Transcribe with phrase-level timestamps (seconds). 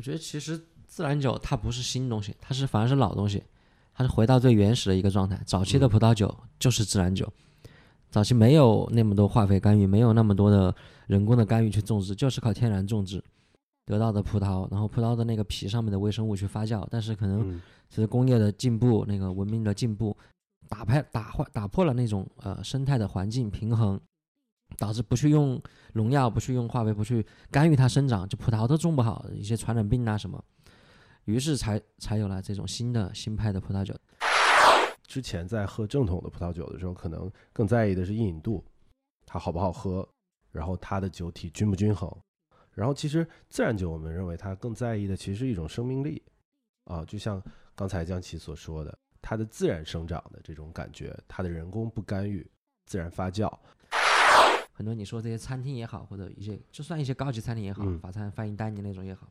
[0.00, 3.42] 我觉得其实自然酒它不是新东西，它是反而是老东西，
[3.92, 5.38] 它是回到最原始的一个状态。
[5.44, 7.30] 早期的葡萄酒就是自然酒，
[8.08, 10.74] 早期没有那么多化肥干预，没有那么多的
[11.06, 13.22] 人工的干预去种植，就是靠天然种植
[13.84, 16.88] 得到的葡萄，然后葡萄的那个皮上面的微生物去发酵。
[16.90, 20.16] 但是可能嗯随着工业的进步，那个文明的进步，
[20.66, 24.00] 打败打坏打破了那种呃生态的环境平衡，
[24.78, 25.60] 导致不去用
[25.92, 30.42] 农药，不去用化肥，不去干预它生长，就葡萄都种不好，一些传染病啊什么，
[31.24, 33.94] 于是才才有了这种新的新派的葡萄酒。
[35.06, 38.64] 之前在喝正统的葡萄酒的时候，可能更在意的是饮度，
[39.26, 40.08] 它好不好喝，
[40.52, 42.08] 然后它的酒体均不均衡。
[42.72, 46.22] 然后其实自然酒，我们认为它更在意的其实是一种生命力
[46.84, 47.42] 啊，就像
[47.74, 52.48] 刚才江琪所说的，它的自然生长的这种感觉，它的人工不干预，
[52.86, 53.52] 自然发酵。
[54.80, 59.30] 很多你说这些餐厅也好，或者一些就算一些高级餐厅也好，嗯法餐、翻译丹尼那种也好，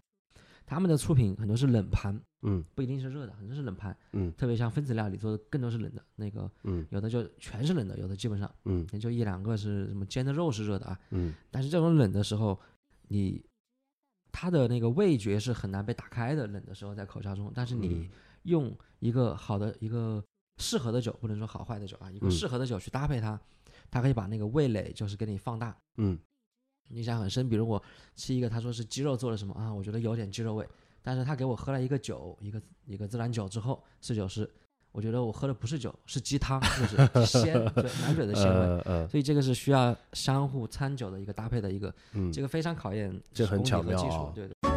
[0.63, 3.97] 他们的出品很多是冷盘，嗯不一定是热的，很多是冷盘。
[4.13, 10.99] 嗯特别像分子料理做的更多是冷的，那个嗯有的就全是冷的，有的基本上嗯也就一两个是什么煎的肉是热的啊。
[11.09, 12.59] 嗯但是这种冷的时候，
[13.07, 13.43] 你
[14.31, 17.51] 它的那个味觉是很难被打开的，冷的时候在口腔中。
[17.55, 18.09] 但是你嗯
[18.43, 20.23] 用一个好的一个
[20.57, 23.41] 适合的酒，不能说好坏的酒啊，一个嗯适合的酒去搭配它，
[23.91, 25.75] 它可以把那个味蕾就是给你放大。
[25.97, 26.17] 嗯
[26.89, 27.79] 印象很深，比如我
[28.15, 30.67] 吃一个，他说是鸡肉做的什么啊，我觉得有点鸡肉味，
[31.03, 34.49] 但是他给我喝了一个酒，一个一个自然酒之后，侍酒师，
[34.91, 38.59] 我觉得我喝的不是酒，是鸡汤，就是鲜，对满嘴的鲜味。
[38.59, 44.68] 呃呃所以这个是需要相互餐酒的一个搭配的一个，嗯这个非常考验这很功底巧和技术对对。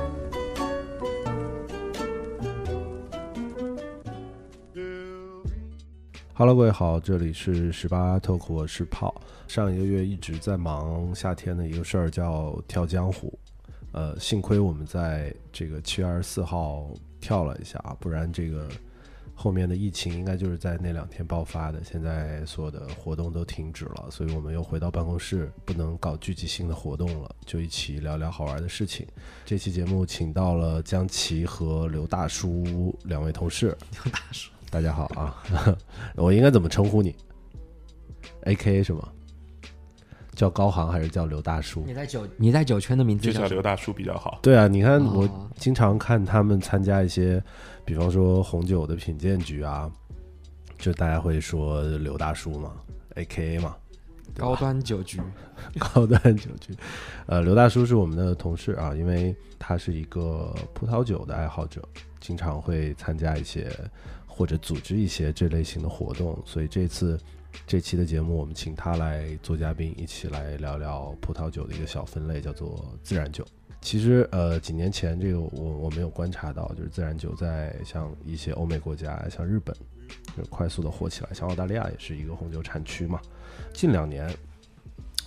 [6.42, 9.14] Hello，各位好，这里是十八 Talk，我是炮。
[9.46, 13.38] 上一个月一直在忙夏天的一个事儿，叫跳江湖。
[13.92, 16.90] 呃，幸亏我们在这个七月二十四号
[17.20, 18.68] 跳了一下啊，不然这个
[19.36, 21.80] 后面的疫情应该就是在那两天爆发的。
[21.84, 29.06] 现在所有的活动都停止了，所以我们又回到办公室，不能搞聚集性的活动了，就一起聊聊好玩的事情。
[29.44, 33.78] 这期节目请到了江琪和刘大叔两位同事。
[33.92, 35.36] 刘大叔，大家好啊，
[36.16, 37.14] 我应该怎么称呼你
[38.44, 39.06] ？A K A 什么？
[40.34, 41.92] 叫高航还是叫刘大叔你？
[41.92, 43.42] 在酒你在酒圈的名字叫？
[43.42, 44.38] 就叫刘大叔比较好。
[44.42, 47.42] 对啊，你看哦我经常看他们参加一些，
[47.84, 49.92] 比方说红酒的品鉴局啊，
[50.78, 52.72] 就大家会说刘大叔嘛
[53.16, 53.76] ，A K A 嘛，
[54.34, 55.20] 高端酒局，
[55.78, 56.74] 高端酒局。
[57.26, 61.86] 呃，刘大叔是我们的同事啊，因为他是一个葡萄酒的爱好者，
[62.20, 63.70] 经常会参加一些
[64.34, 67.20] 或者组织一些这类型的活动，所以这次
[67.66, 73.46] 这期的节目，我们请他来做嘉宾，一起来聊聊葡萄酒的一个小分类，叫做自然酒。
[73.82, 79.76] 其实，呃，几年前这个我我没有观察到，就是自然酒在像一些欧美国家，像日本，
[80.36, 83.20] 就快速的火起来，像澳大利亚也是一个红酒产区嘛。
[83.74, 84.32] 近两年，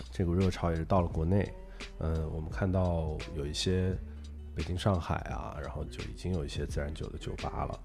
[0.09, 1.51] 这股热潮也是到了国内，
[1.99, 3.94] 嗯，我们看到有一些
[4.55, 7.79] 北京、上海啊，然后就已经有一些自然酒的酒吧了，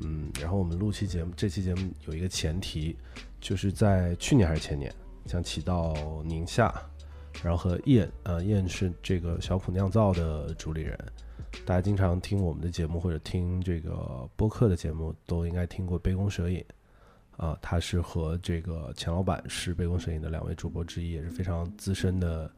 [0.00, 2.96] 嗯，然后我们录期节目，这期节目有一个前提，
[3.40, 4.92] 就是在去年还是前年，
[5.26, 5.94] 想起到
[6.24, 6.72] 宁夏，
[7.42, 10.98] 然后和燕，呃，燕是这个小普酿造的主理人，
[11.64, 16.64] 大家经常听我们的节目或者听这个播客的节目，都应该听过杯弓蛇影。
[17.36, 22.48] 啊，他是和这个钱老板是杯弓蛇影的两位主播之一，也是非常资深的，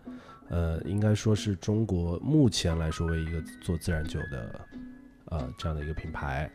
[0.50, 4.60] 呃，应该说是中国目前来说为一个做自然酒的，
[5.30, 6.50] 呃，这样的一个品牌。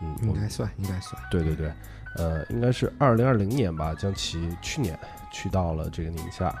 [0.00, 1.20] 嗯，应该算，应该算。
[1.30, 1.72] 对对对，
[2.16, 4.98] 呃，应该是二零二零年吧，将其去年
[5.32, 6.54] 去到了这个宁夏，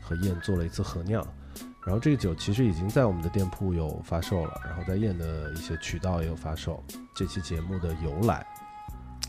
[0.00, 1.26] 和燕做了一次合酿。
[1.86, 6.82] 然后这个酒其实已经在我们的店铺有发售了，然后在燕的一些渠道也有发售。
[7.14, 8.46] 这期节目的由来，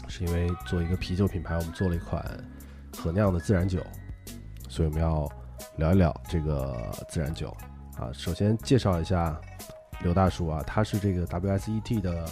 [0.08, 2.24] 是因为做一个啤酒品牌，我们做了一款
[2.98, 3.82] 合酿的自然酒，
[4.70, 5.32] 所以我们要
[5.78, 7.56] 聊一聊这个自然酒
[7.98, 8.12] 啊。
[8.12, 9.40] 首先介绍一下
[10.02, 12.26] 刘大叔啊，他是这个 WSET 的，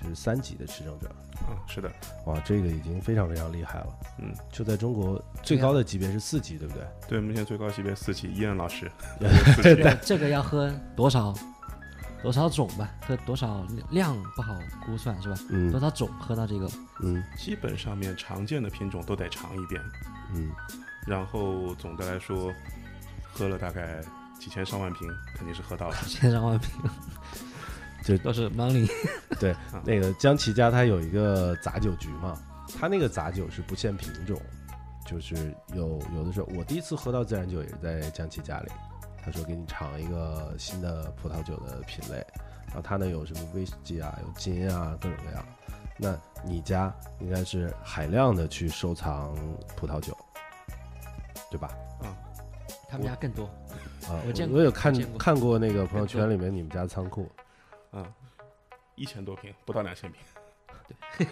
[0.00, 1.10] 就是三级的持证者。
[1.48, 1.90] 嗯，是的，
[2.26, 3.86] 哇，这个已经非常非常厉害了。
[4.18, 6.84] 嗯，就在中国最高的级别是四级，对不对？
[7.08, 8.90] 对，目前最高级别四级，伊恩老师，
[9.62, 11.34] 这个这个要喝多少
[12.22, 14.54] 多少种吧，喝多少量不好
[14.84, 15.36] 估算是吧？
[15.48, 16.70] 嗯多少种喝到这个
[17.02, 19.82] 嗯基本上面常见的品种都得尝一遍，
[20.34, 20.50] 嗯，
[21.06, 22.52] 然后总的来说，
[23.32, 24.02] 喝了大概
[24.38, 25.96] 几千上万瓶，肯定是喝到了。
[26.04, 26.70] 几千上万瓶，
[28.02, 28.90] 这都是 money。
[29.38, 29.54] 对，
[29.84, 32.38] 那个江琪家他有一个杂酒局嘛，
[32.78, 34.40] 他那个杂酒是不限品种，
[35.06, 38.70] 就是有有的时候我第一次喝到自然酒也是在江琪家里，
[39.24, 42.16] 他说给你尝一个新的葡萄酒的品类，
[42.66, 45.44] 然后他呢有什么威士忌啊，有金啊，各种各样。
[46.02, 49.34] 那你家应该是海量的去收藏
[49.76, 50.16] 葡萄酒，
[51.50, 51.68] 对吧？
[52.02, 52.16] 啊
[52.88, 53.44] 他们家更多。
[54.08, 57.30] 啊，我见过我有看过看过那个朋友圈里面你们家仓库，
[57.92, 58.04] 嗯，
[58.94, 60.20] 一千多平，不到两千瓶。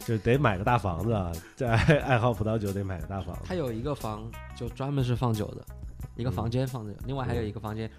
[0.00, 3.42] 就得买个大房子啊，在爱爱好葡萄酒得买个大房子。
[3.44, 5.64] 他有一个房就专门是放酒的，
[6.16, 7.90] 一个嗯房间放着酒，另外还有一个房间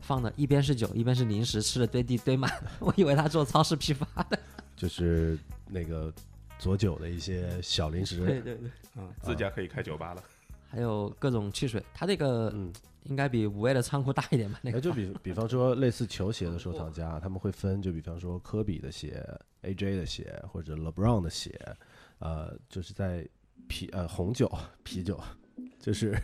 [0.00, 2.50] 放的一边是酒，一边是零食，吃的堆地堆满。
[2.78, 4.38] 我以为他做超市批发的。
[4.76, 5.36] 就是
[5.66, 6.12] 那个
[6.58, 8.58] 佐酒的一些小零对食，对对，
[8.96, 10.22] 嗯，自家可以开酒吧了。
[10.68, 12.72] 还有各种汽水，它这个嗯，
[13.04, 14.60] 应该比五 A 的仓库大一点吧？
[14.62, 19.26] 那个哎，就比 比方说类似球鞋的收藏家，他们会分，就比方说科比的鞋、
[19.62, 21.58] AJ 的鞋或者 LeBron 的鞋，
[22.18, 23.26] 呃，就是在
[23.66, 24.50] 啤呃红酒、
[24.82, 25.18] 啤酒，
[25.80, 26.16] 就是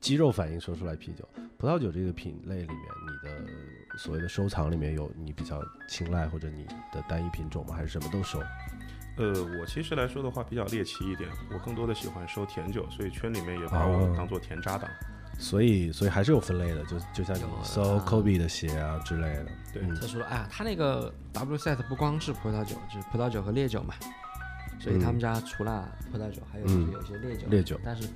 [0.00, 7.74] 肌肉反应说出来啤酒、葡萄酒这个品类里面，你的所谓的收藏里面有你比较青睐或者你的单一品种吗？
[7.74, 8.40] 还是什么都收？
[9.16, 14.88] 呃，我其实来说的话比较猎奇一点，我更多的喜欢收甜酒，所以圈里面也把哦我当做甜渣党。
[15.38, 23.94] 所以所以还是有分类的，就就像你有搜啊 Kobe 的鞋啊之类的，对他说了，哎呀，他那个 W set 不光是葡萄酒，就是葡萄酒和烈酒嘛，
[24.78, 28.08] 所以他们家除了葡萄酒，还有就是嗯有一些烈酒，烈酒但是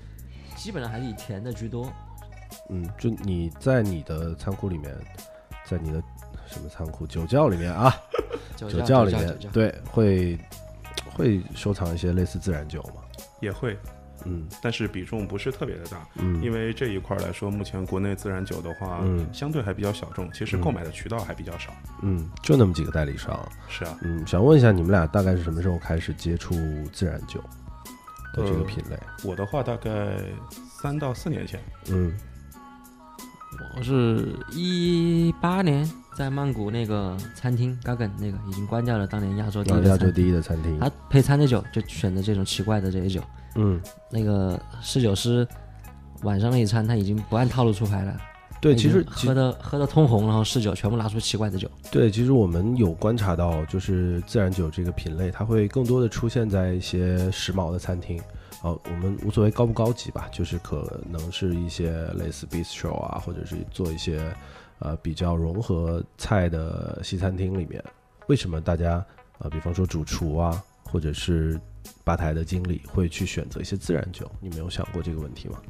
[0.56, 1.90] 基本上还是以甜的居多。
[2.70, 4.94] 嗯，就你在你的仓库里面，
[5.64, 6.02] 在你的
[6.46, 7.92] 什么仓库酒窖里面啊，
[8.56, 10.38] 酒窖里面对会
[11.16, 13.02] 会收藏一些类似自然酒吗？
[13.40, 13.76] 也会，
[14.24, 14.46] 嗯。
[14.62, 19.26] 但是比重不是特别的大，嗯，因为这一块来说，目前国内自然酒的话，嗯。
[19.32, 21.72] 相对还比较小众，其实嗯购买的渠道还比较少。
[22.02, 26.54] 嗯就那么几个代理商，是啊，嗯，想问一下你们俩大概是什么时候开始接触
[26.92, 27.40] 自然酒
[28.34, 28.98] 的这个呃品类？
[29.24, 30.18] 我的话大概
[30.80, 32.12] 三到四年前，嗯。
[33.74, 39.90] 我是一八年在曼谷那个餐厅 Gagan 那个已经关掉了，当年亚洲第一啊，的餐厅。
[39.90, 43.20] 亚洲第一的餐厅，他配餐的酒就选择这种奇怪的这些酒。
[43.56, 43.78] 嗯，
[44.10, 45.46] 那个侍酒师
[46.22, 48.16] 晚上那一餐他已经不按套路出牌了，
[48.62, 51.70] 对，其实喝的喝的通红，然后试酒全部拿出奇怪的酒。
[51.92, 58.18] 对，其实我们有观察到，就是自然酒这个品类，它会更多的出现在一些时髦的餐厅。
[58.62, 64.18] 啊，我们无所谓高不高级吧，就是可能是一些类似 bistro 啊，或者是做一些
[64.78, 67.82] 呃比较融合菜的西餐厅里面。
[68.28, 69.04] 为什么大家
[69.38, 71.60] 呃，比方说主厨啊，或者是
[72.04, 74.30] 吧台的经理会去选择一些自然酒？
[74.40, 75.60] 你没有想过这个问题吗？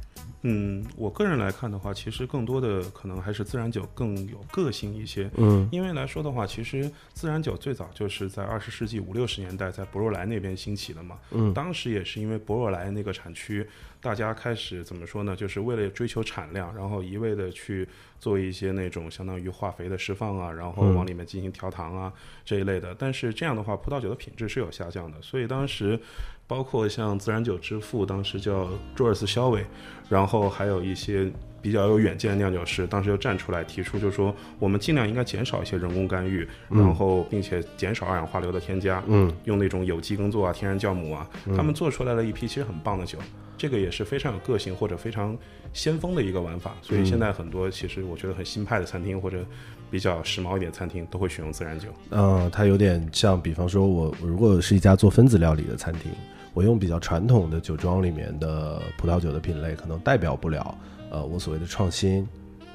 [0.43, 5.29] 嗯，我个人来看的话，其实更多的可能还是自然酒更有个性一些。
[5.35, 11.17] 嗯因为来说的话，其实自然酒最早就是在二十世纪五六十年代在博若莱那边兴起的嘛。
[11.31, 13.67] 嗯当时也是因为博若莱那个产区，
[14.01, 15.35] 大家开始怎么说呢？
[15.35, 17.87] 就是为了追求产量，然后一味的去
[18.19, 22.13] 做一些那种相当于化肥的释放啊，然后嗯往里面进行调糖啊、
[22.45, 22.95] 这一类的。
[22.97, 25.21] 但是这样的话，葡萄酒的品质是有下降的。
[25.21, 25.99] 所以当时
[26.45, 29.65] 包括像自然酒之父，当时叫朱尔斯肖伟，
[30.09, 31.31] 然后还有一些。
[31.67, 43.17] 比较有远见的酿酒师当时就站出来提出，就说我们尽量应该减少一些人工干预，然后并且减少二氧化硫的添加，嗯用那种有机耕作啊、天然酵母啊，他们做出来了一批其实很棒的酒，
[43.57, 45.37] 这个也是非常有个性或者非常
[45.73, 46.73] 先锋的一个玩法。
[46.81, 49.45] 所以现在很多其实我觉得很新派的餐厅或者
[49.91, 51.89] 比较时髦一点餐厅都会选用自然酒。
[52.11, 56.09] 嗯，它有点像，比方说我我如果是一家做分子料理的餐厅，
[56.53, 60.75] 我用比较传统的酒庄里面的葡萄酒的品类，可能代表不了
[61.09, 62.27] 呃我所谓的创新，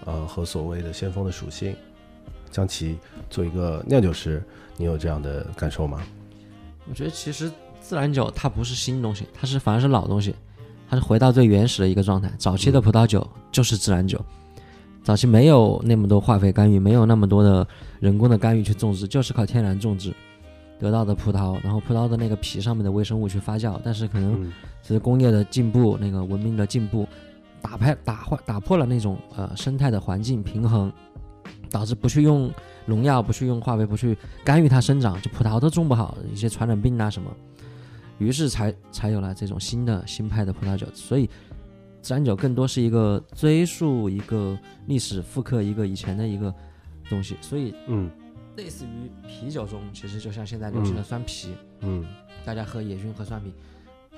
[0.05, 1.75] 呃和所谓的先锋的属性。
[2.51, 2.99] 将其
[3.31, 4.43] 做一个酿酒师，
[4.77, 6.03] 你有这样的感受吗？
[6.87, 10.35] 我觉得其实自然酒它不是新东西，它是反而是老东西，
[10.87, 12.31] 它是回到最原始的一个状态。
[12.37, 14.23] 早期的葡萄酒就是自然酒，
[15.03, 17.67] 早期没有那么多化肥干预，没有那么多的
[18.01, 20.15] 人工的干预去种植，就是靠天然种植
[20.79, 23.81] 得到的葡萄，然后葡萄的那个皮上面的微生物去发酵。
[23.83, 27.09] 但是可能嗯随着工业的进步，那个文明的进步，
[27.63, 30.93] 打拍打坏打破了那种呃生态的环境平衡，
[31.71, 32.53] 导致不去用
[32.87, 37.31] 农药，不去用化肥，不去干预它生长，就葡萄都种不好，一些传染病啊什么，
[38.19, 40.87] 于是才才有了这种新的新派的葡萄酒。
[40.93, 41.31] 所以
[42.01, 46.53] 自然酒更多是一个追溯一个历史，复刻一个以前的一个
[47.09, 47.37] 东西。
[47.41, 48.11] 所以嗯
[48.57, 52.05] 类似于啤酒中，其实就像现在流行的酸啤，嗯
[52.45, 53.55] 大家喝野菌和酸啤，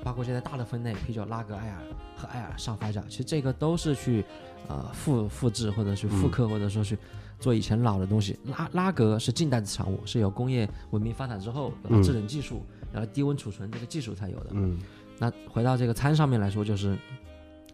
[0.05, 1.83] 包括现在大的分类，啤酒拉格、艾尔
[2.15, 4.23] 和艾尔上发酵，其实这个都是去
[4.69, 6.97] 呃复复制或者去复刻，或者说去
[7.41, 8.39] 做以前老的东西。
[8.45, 14.51] 拉拉格是近代的产物，是有工业文明发展之后然后制冷技术，然后低温储存这个技术才有的。
[14.53, 14.79] 嗯
[15.19, 16.99] 那回到这个餐上面来说，就是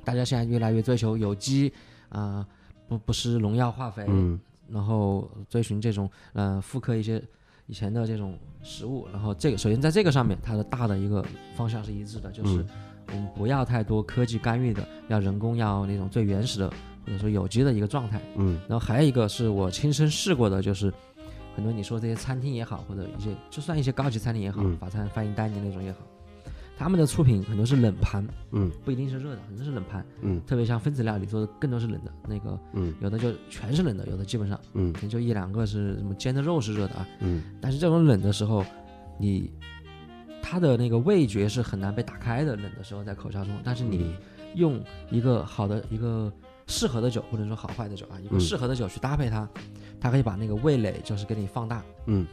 [0.05, 1.73] 大家现在越来越追求有机
[2.11, 2.47] 啊、
[2.87, 7.21] 不不施农药化肥，嗯然后追寻这种呃复刻一些
[7.71, 11.25] 以前的这种食物，然后这个首先在这个上面，它的大的一个
[11.55, 12.67] 方向是一致的，就是嗯
[13.07, 16.69] 我们不要太多科技干预的，要人工，要那种最原始的
[17.07, 18.21] 或者说有机的一个状态。
[18.35, 20.93] 嗯然后还有一个是我亲身试过的，就是
[21.55, 25.99] 很多你说这些餐厅也好，或者一些就算一些高级餐厅也好，嗯法餐、翻译丹尼那种也好，
[26.81, 28.71] 他们的出品很多是冷盘，嗯。
[28.83, 30.41] 不一定是热的，很多是冷盘，嗯。
[30.47, 32.95] 特别像分子料理做的更多是冷的，那个嗯。
[33.03, 34.91] 有的就全是冷的，有的基本上嗯。
[34.91, 37.07] 可能就一两个是什么煎的肉是热的啊。
[37.21, 37.43] 嗯。
[37.61, 38.65] 但是这种冷的时候，
[39.19, 39.53] 你
[40.43, 43.91] 它的那个味觉是很难被打开的，冷的时候在口腔中，但是嗯。
[43.91, 44.15] 你
[44.55, 46.33] 用一个好的一个
[46.67, 48.41] 适合的酒，不能说好坏的酒啊，一个嗯。
[48.41, 49.47] 适合的酒去搭配它，
[50.01, 51.85] 它可以把那个味蕾就是给你放大。
[52.07, 52.27] 嗯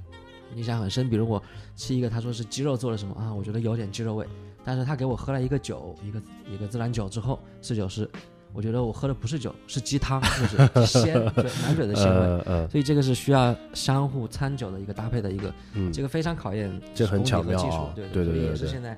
[0.56, 1.42] 印象很深，比如我
[1.76, 4.26] 吃一个，他说是鸡肉做的什么啊，我觉得有点鸡肉味，
[4.64, 8.10] 但是他给我喝了一个酒，一个一个自然酒之后，侍酒师，
[8.54, 12.68] 我觉得我喝的不是酒，是鸡汤，就是鲜，对满嘴的鲜味。
[12.70, 18.98] 所以这个是需要相互餐酒的一个搭配的一个，嗯这个非常考验这很巧妙啊技术，对对对也是现在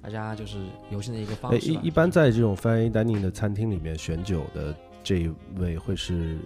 [0.00, 0.58] 大家就是
[0.90, 1.72] 游戏的一个方哎，式。
[1.72, 6.38] 一一般在这种 fine dining 的餐厅里面选酒的这一位会是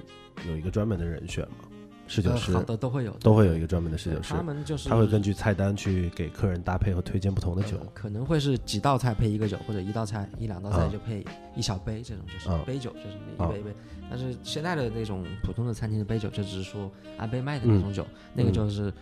[0.48, 1.65] 有一个专门的人选吗？
[2.06, 7.86] 侍酒师呃好的都会有，都会有一个专门的侍对酒师他，们就是他会根据菜单去给客人搭配和推荐不同的酒呃。
[7.92, 13.75] 可能会是几道菜配一个酒，或者一道菜一两道菜啊就配一小杯，这种就是啊杯酒，就是一啊杯一杯。
[14.08, 18.92] 但是现在的那种普通的餐厅的杯酒，就只是说按杯卖的那种酒，那个嗯就是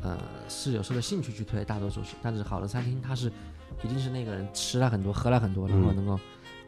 [0.00, 2.14] 呃侍酒师的兴趣去推，大多数是。
[2.22, 3.30] 但是好的餐厅，它是
[3.82, 6.18] 一定是那个人吃了很多，喝了很多，然后嗯能够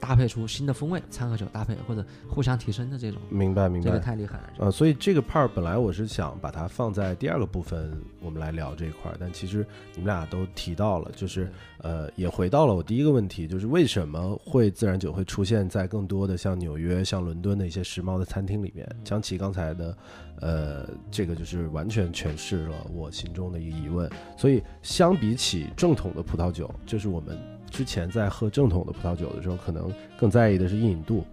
[0.05, 3.99] 搭配出新的风味，餐和酒搭配或者互相提升的这种，明白明白这个。
[3.99, 4.51] 太厉害了。
[4.53, 18.87] 这个呃，所以这个 part 本来我是想把它放在第二个部分，我们来聊这一块儿，但其实你们俩都提到了，就是呃，也回到了我第一个问题，就是为什么会自然酒会出现在更多的像纽约、像伦敦的一些时髦的餐厅里面？
[19.05, 19.97] 江奇刚才的
[20.41, 24.11] 呃，这个就是完全诠释了我心中的一个疑问。
[24.37, 27.39] 所以相比起正统的葡萄酒，就是我们
[27.75, 31.27] 之前在喝正统的葡萄酒的时候，可能更在意的是饮度，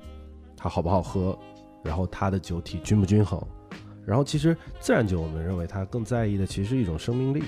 [0.57, 1.37] 它好不好喝，
[1.83, 3.39] 然后它的酒体均不均衡。
[4.07, 7.43] 然后其实自然酒，我们认为它更在意的其实是一种生命力，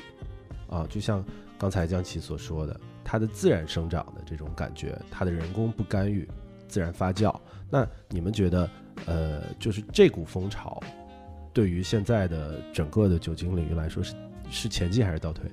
[0.70, 1.26] 啊，就像
[1.58, 6.30] 刚才江奇所说的，它的自然生长的这种感觉，它的人工不干预，
[6.68, 7.36] 自然发酵。
[7.72, 8.70] 那你们觉得，
[9.08, 10.80] 呃，就是这股风潮，
[11.52, 14.14] 对于现在的整个的酒精领域来说是
[14.52, 15.50] 是前进还是倒退？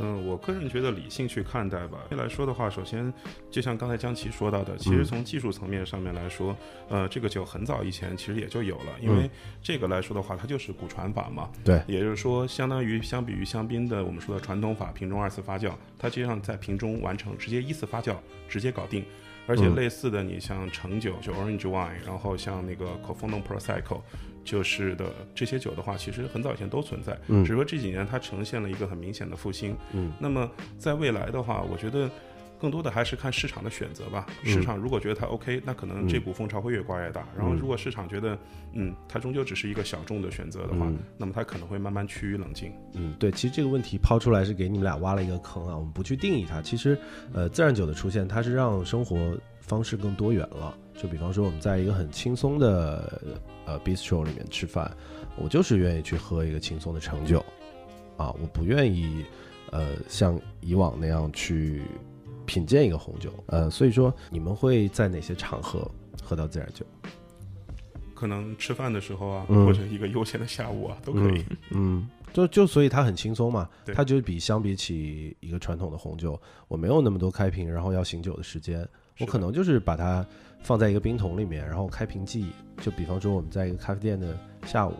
[0.00, 1.98] 嗯，我个人觉得理性去看待吧。
[2.10, 3.12] 来说的话，首先
[3.50, 6.56] 就像刚才江奇说到的，其实嗯从技术层面上面来说，
[6.88, 9.30] 呃，这个酒很早以前其实也就有了，因嗯为
[9.62, 11.50] 这个来说的话，它就是古传法嘛。
[11.64, 18.16] 对也就是说，相当于相比于香槟的我们说的传统法瓶中二次发酵，它实际上在瓶中完成，直接一次发酵，
[18.48, 19.04] 直接搞定。
[19.48, 19.74] 而且嗯。
[19.74, 24.00] 类似的，你像橙酒就 orange wine，然后像那个口风洞 prosecco，
[24.44, 27.42] 就是的这些酒的话，其实很早以前都存在，嗯。
[27.42, 29.74] 只是说这几年它呈现了一个很明显的复兴。
[29.92, 30.12] 嗯。
[30.20, 32.08] 那么在未来的话，我觉得
[32.60, 34.26] 更多的还是看市场的选择吧。
[34.44, 37.26] 嗯市场如果觉得它 OK，那可能这嗯股风潮会越刮越大。
[37.36, 38.38] 然后嗯如果市场觉得，
[38.72, 42.72] 嗯，它终究只是一个小众的选择的话，嗯那么它可能会慢慢趋于冷静。
[42.94, 46.60] 嗯，对，其实这个问题抛出来是给你们俩挖了一个坑啊，我们不去定义它。
[46.60, 46.98] 其实，
[47.32, 50.76] 呃，自然酒的出现，它是让生活方式更多元了。
[50.94, 53.22] 就比方说，我们在一个很轻松的
[53.66, 54.90] 呃 bistro 里面吃饭，
[55.36, 57.38] 我就是愿意去喝一个轻松的橙酒，
[58.16, 59.24] 啊，我不愿意
[59.70, 61.82] 呃像以往那样去
[62.48, 63.30] 品鉴一个红酒。
[63.48, 65.88] 呃，所以说你们会在哪些场合
[66.22, 66.84] 喝到自然酒？
[68.14, 71.44] 可能吃饭的时候啊，嗯或者一个悠闲的下午啊，都可以。
[71.70, 78.88] 嗯，就就所以它很轻松嘛，它就比相比起一个传统的红酒，我没有那么多开瓶，然后要醒酒的时间，
[79.20, 80.26] 我可能就是把它
[80.62, 82.50] 放在一个冰桶里面，然后开瓶记忆。
[82.82, 84.36] 就比方说我们在一个咖啡店的
[84.66, 84.94] 下午，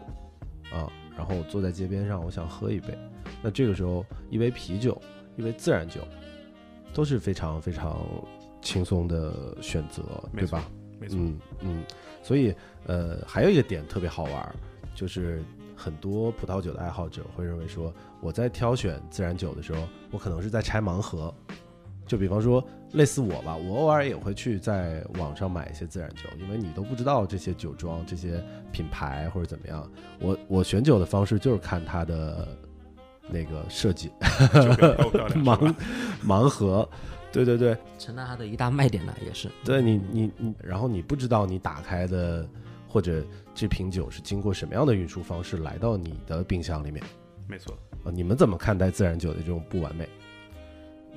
[0.71, 0.87] 啊，
[1.17, 2.97] 然后我坐在街边上，我想喝一杯，
[3.43, 5.01] 那这个时候一杯啤酒，
[5.37, 6.03] 一杯自然酒，
[6.93, 7.99] 都是非常非常
[8.61, 10.03] 轻松的选择，
[10.35, 10.65] 对吧？
[11.01, 11.85] 没错，嗯嗯，
[12.23, 12.55] 所以
[12.87, 14.55] 呃，还有一个点特别好玩儿，
[14.95, 15.43] 就是
[15.77, 21.33] 很多葡萄酒的爱好者会认为说，我在挑选自然酒的时候，我可能是在拆盲盒。
[22.05, 28.43] 就比方说，类似我吧，我偶尔也会去在网上买一些自然酒，因为你都不知道这些酒庄、这些
[28.73, 29.87] 品牌或者怎么样。
[30.19, 32.49] 我我选酒的方式就是看它的
[33.31, 34.11] 那个设计，
[35.37, 35.75] 盲？
[36.27, 36.89] 盲盒，
[37.33, 39.51] 对对对，成了它的一大卖点了，也是。
[39.65, 42.49] 对你，你你，然后你不知道你打开的
[42.87, 47.03] 或者这瓶酒是经过什么样的运输方式来到你的冰箱里面
[47.47, 47.77] 没错。
[48.05, 48.11] 啊？
[48.13, 50.09] 你们怎么看待自然酒的这种不完美？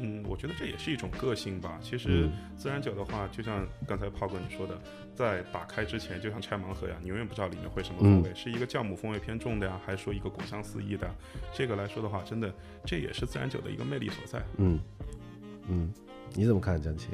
[0.02, 1.78] 嗯，我觉得这也是一种个性吧。
[1.82, 4.76] 其实嗯自然酒的话，就像刚才炮哥你说的，
[5.16, 11.10] 在打开之前，就像拆盲盒呀，你永远不知道里面会什么风味，是一个酵母风味偏重的呀，还是说一个果香四溢的？
[11.54, 12.52] 这个来说的话，真的
[12.86, 14.42] 这也是自然酒的一个魅力所在。
[14.58, 14.80] 嗯
[15.68, 15.94] 嗯，
[16.34, 17.10] 你怎么看江奇？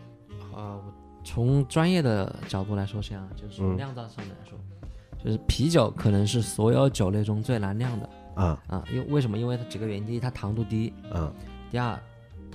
[0.56, 4.58] 啊，我从专业的角度来说，这样就是从嗯酿造上面来说，
[5.24, 9.38] 就是啤酒可能是所有酒类中最难酿的啊啊，因为为什么？
[9.38, 11.34] 因为它几个原因，第一，它糖度低，啊
[11.70, 12.00] 第二，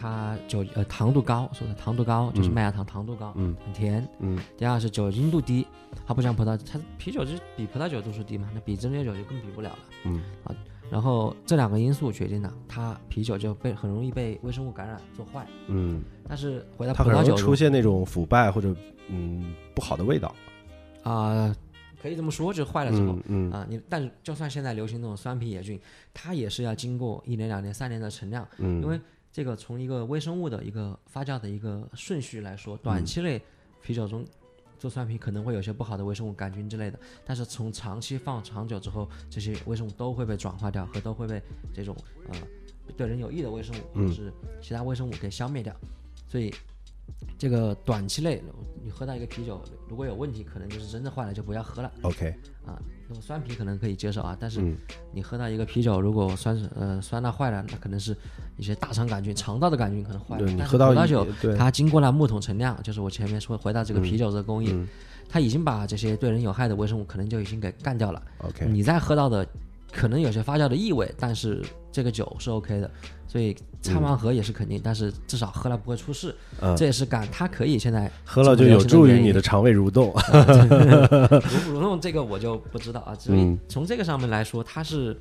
[0.03, 4.07] 它酒呃糖度高，说的糖度高就是嗯麦芽糖糖度高，嗯很甜。
[4.19, 5.65] 嗯第二是酒精度低，
[6.05, 9.79] 它不像葡萄，它啤酒就比葡萄酒度数低嘛，那比蒸馏酒就更比不了了。
[10.05, 10.53] 嗯啊
[10.91, 15.47] 然后这两个因素决定了它啤酒就被很容易被微生物感染做坏。
[15.69, 18.75] 嗯，但是回到葡萄酒出现那种腐败或者
[19.09, 20.35] 嗯不好的味道。
[21.05, 21.55] 啊、
[22.03, 23.15] 可以这么说，就是坏了之后。
[23.27, 25.81] 嗯嗯啊，你但是就算现在流行那种酸啤野菌，
[26.13, 29.01] 它也是要经过一年、两年、三年的陈酿，嗯，因为
[29.33, 33.41] 这个从一个微生物的一个发酵的一个顺序来说，短期内
[33.81, 34.25] 啤酒中
[34.79, 41.41] 做酸啤可能会有些不好的微生物杆菌之类的，但是从长期放长久之后，这些微生物都会被转化掉，和都会被
[41.73, 41.97] 这种
[42.29, 42.37] 呃
[42.97, 45.75] 对人有益的微生物或者是其他微生物给消灭掉，
[46.29, 46.53] 所以。
[47.37, 48.41] 这个短期内，
[48.83, 51.93] 你喝到一个啤酒，如果有问题，可能就是真的坏了，就不要喝了。
[52.03, 52.33] OK，
[52.65, 52.81] 啊，
[53.21, 54.77] 酸啤可能可以接受啊，但是嗯
[55.13, 58.17] 你喝到一个啤酒，如果酸呃酸辣坏了，那可能是
[58.57, 60.47] 一些大肠杆菌、肠道的杆菌可能坏了。
[60.47, 61.27] 你喝到葡萄酒，
[61.57, 64.89] 它经过了木桶陈酿，就是我前面说回到这个啤酒这个工艺，嗯
[65.29, 68.23] 它已经把这些对人有害的微生物可能就已经给干掉了。
[68.39, 69.47] OK，你再喝到的
[69.93, 72.91] 可能有些发酵的异味，但是这个酒是 OK 的，
[73.29, 80.13] 所以拆盲盒也是肯定，但是至少喝了不会出事，嗯这也是敢它可以现在喝了就有助于你的肠胃蠕动。
[80.15, 85.17] 蠕蠕动这个我就不知道啊，所以嗯从这个上面来说，它是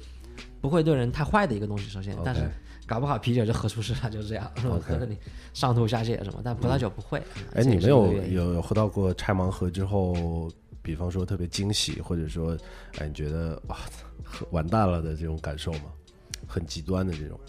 [0.62, 1.90] 不会对人太坏的一个东西。
[1.90, 2.52] 首先，但是 OK
[2.88, 4.52] 搞不好啤酒就喝出事了，就是这样，
[4.82, 5.18] 喝的你
[5.54, 6.42] 上吐下泻什么。
[6.44, 7.20] 但葡萄酒不会。
[7.54, 10.52] 哎，这也是你们有一个原因有有喝到过拆盲盒之后，
[10.82, 12.58] 比方说特别惊喜，或者说，
[12.98, 14.11] 哎，你觉得哇，喝
[14.52, 15.92] 完蛋了的这种感受吗？
[16.48, 17.40] 很极端的这种。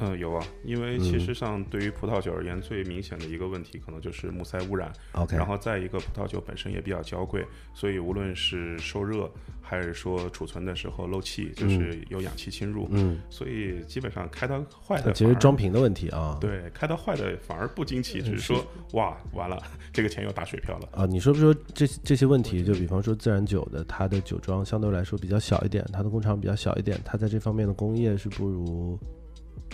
[0.00, 16.36] 嗯，有啊，因为其实上对于葡萄酒而言，最明显的一个问题可能就是木塞污染，OK，然后再一个葡萄酒本身也比较娇贵，所以无论是受热还是说储存的时候漏气，就是有氧气侵入，嗯，所以基本上开到坏的其实装瓶的问题啊。
[16.40, 20.88] 对开到坏的反而不惊奇，只是说哇完了，这个钱又打水漂了。
[20.92, 22.64] 啊，你说不说这这些问题？
[22.64, 28.98] 就比方说自然酒的，它的酒庄相对来说比较小一点，它的工厂比较小一点，它在这方面的工业是不如，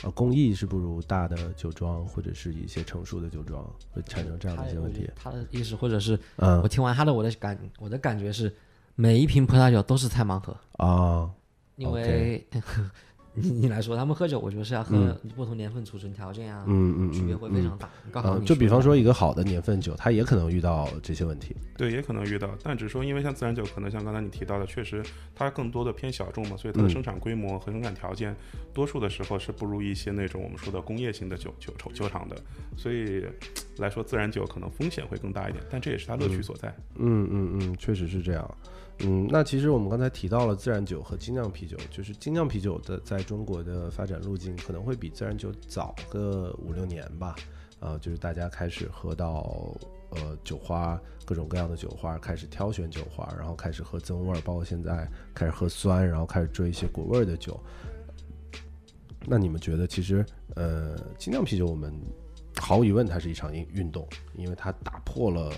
[0.03, 5.09] 呃，工艺是不如大的酒庄或者是一些成熟的酒庄会产生这样的一些问题。
[5.15, 8.55] 他的意思，或者是嗯我听完他的，我的感我的感觉是，
[8.95, 11.31] 每一瓶葡萄酒都是菜盲盒，啊，
[11.77, 12.47] 因为
[13.39, 14.97] 你你来说，他们喝酒，我觉得是要喝
[15.37, 17.89] 不同年份储存条件啊，嗯嗯区别会非常大。
[18.11, 21.55] 刚好就比方说一个好的年份酒，它也可能遇到这些问题。
[21.77, 28.35] 对，也可能遇到，但只是说，因为像自然酒，可能像刚才你提到的，确实它更多的偏小众嘛，所以它的嗯生产规模和生产条件，
[28.73, 32.37] 多数的时候是不如一些那种我们说的工业型的酒酒酒酒厂的，
[32.77, 33.23] 所以
[33.77, 36.75] 来说自然酒可能风险会更大一点，但这也是它乐趣所在。
[36.95, 38.57] 嗯嗯嗯，确实是这样。
[39.01, 47.35] 嗯，那其实我们刚才提到了自然酒和精酿啤酒，就是精酿啤酒的在中国的发展路径可能会比自然酒早个五六年吧。
[47.81, 49.75] 呃，就是大家开始喝到
[50.09, 57.61] 呃酒花，各种各样的酒花，开始挑选酒花，然后开始喝增味，包括现在开始喝酸，然后开始追一些果味的酒。
[59.27, 61.93] 那你们觉得，其实呃，精酿啤酒我们
[62.59, 65.53] 毫无疑问它是一场运运动，因为它打破了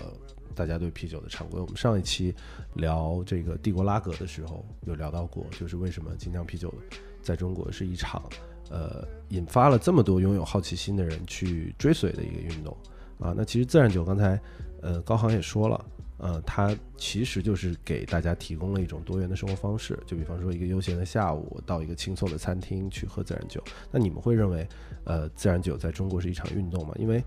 [0.59, 1.57] 大家对啤酒的常规。
[1.57, 2.35] 我们上一期
[2.73, 6.73] 聊这个帝国拉格的时候有聊到过，就是为什么精酿啤酒
[7.21, 8.21] 在中国是一场
[8.69, 12.75] 呃引发了这么多拥有好奇心的人去追随的一个运动
[13.21, 13.33] 啊。
[13.33, 14.37] 那其实自然酒刚才
[14.81, 15.85] 呃高航也说了。
[16.21, 23.63] 呃，它其实就是给大家提供了一种多元的生活方式，就比方说一个悠闲的下午，到一个轻松的餐厅去喝自然酒。
[23.89, 24.67] 那你们会认为，
[25.05, 26.93] 呃，自然酒在中国是一场运动吗？
[26.99, 27.23] 因为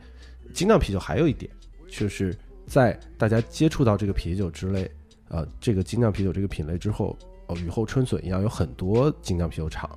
[0.52, 1.50] 精酿啤酒还有一点，
[1.88, 2.36] 就是
[2.72, 4.90] 在大家接触到这个啤酒之类，
[5.28, 7.14] 呃，这个精酿啤酒这个品类之后，
[7.48, 9.90] 哦，雨后春笋一样，有很多精酿啤酒厂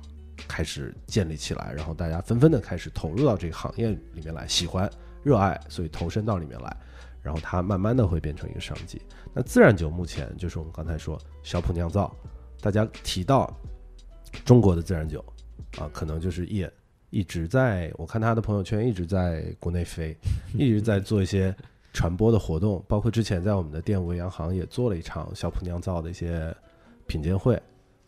[0.46, 4.90] 开始建立起来，然后大家纷纷的开始投入到这个行业里面来，喜欢、
[5.22, 6.76] 热爱，所以投身到里面来。
[7.22, 9.00] 然后它慢慢的会变成一个商机。
[9.32, 12.14] 那自然酒目前就是我们刚才说小普酿造，
[12.60, 13.50] 大家提到
[14.44, 15.24] 中国的自然酒
[15.78, 16.70] 啊，可能就是叶
[17.08, 20.14] 一直在我看他的朋友圈一直在国内飞，
[20.52, 21.56] 一直在做一些
[21.96, 26.54] 传播的活动，包括之前在我们的店维洋行也做了一场小普酿造的一些
[27.06, 27.58] 品鉴会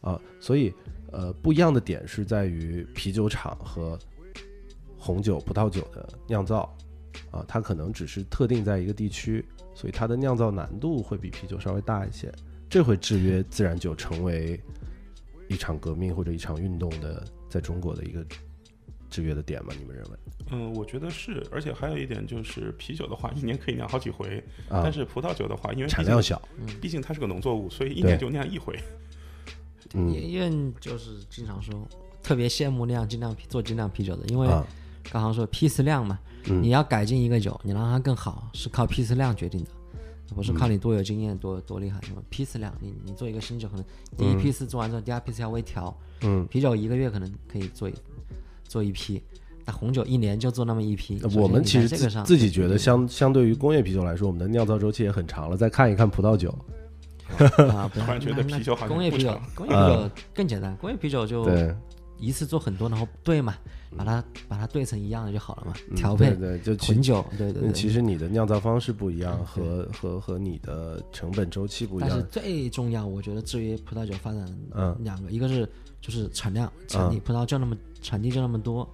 [0.03, 0.75] 啊，所以
[1.11, 3.99] 呃不一样的点是在于啤酒厂和
[4.99, 6.71] 红酒、葡萄酒的酿造
[7.31, 9.43] 啊，它可能只是特定在一个地区，
[9.75, 12.31] 所以它的酿造难度会比啤酒稍微大一些，
[12.69, 14.61] 这会制约自然酒成为
[15.49, 18.23] 一场革命或者一场运动的在中国的一个
[19.11, 19.73] 制约的点吗？
[19.79, 20.11] 你们认为？
[20.51, 26.41] 嗯，我觉得是，而且还有一点就是，啤酒的话一年可以酿好几回，啊但，是葡萄酒的话，因为产量小，
[26.81, 28.79] 毕竟它是个农作物，所以一年就酿一回。
[29.95, 31.75] 嗯因因为就是经常说，
[32.23, 34.67] 特别羡慕酿精酿啤做精酿啤酒的，因为啊，
[35.11, 39.71] 刚刚说批次量嘛，嗯你要改进一个酒，你让它更好，是靠批次量决定的，
[40.35, 41.99] 不是靠嗯你多有经验、多多厉害。
[42.03, 43.85] 什么批次量，你你做一个新酒，可能
[44.17, 45.95] 第一批次做完之后，第二批次要微调。
[46.21, 47.93] 嗯，啤酒一个月可能可以做一
[48.69, 49.21] 做一批，
[49.65, 51.21] 那红酒一年就做那么一批。
[51.35, 51.89] 我们其实
[52.25, 55.57] 自己觉得相相对于工业啤酒来说，我们的酿造周期也很长了。
[55.57, 56.57] 再看一看葡萄酒，
[57.71, 61.75] 啊，不突然觉得啤酒好像工业啤酒，工业啤酒更简单，工业啤酒就对，
[62.19, 63.55] 一次做很多，然后兑嘛，
[63.97, 72.09] 把它把它兑成一样的就好了嘛，嗯调配对对，就其混酒，对对其实你的酿造方式不一样，和和和你的成本周期不一样。
[72.11, 72.25] 但是。
[72.25, 74.97] 最重要，我觉得至于葡萄酒发展嗯。
[75.01, 75.69] 两个，一个是
[76.01, 78.89] 就是产量，产地葡萄就那么产地就那么多，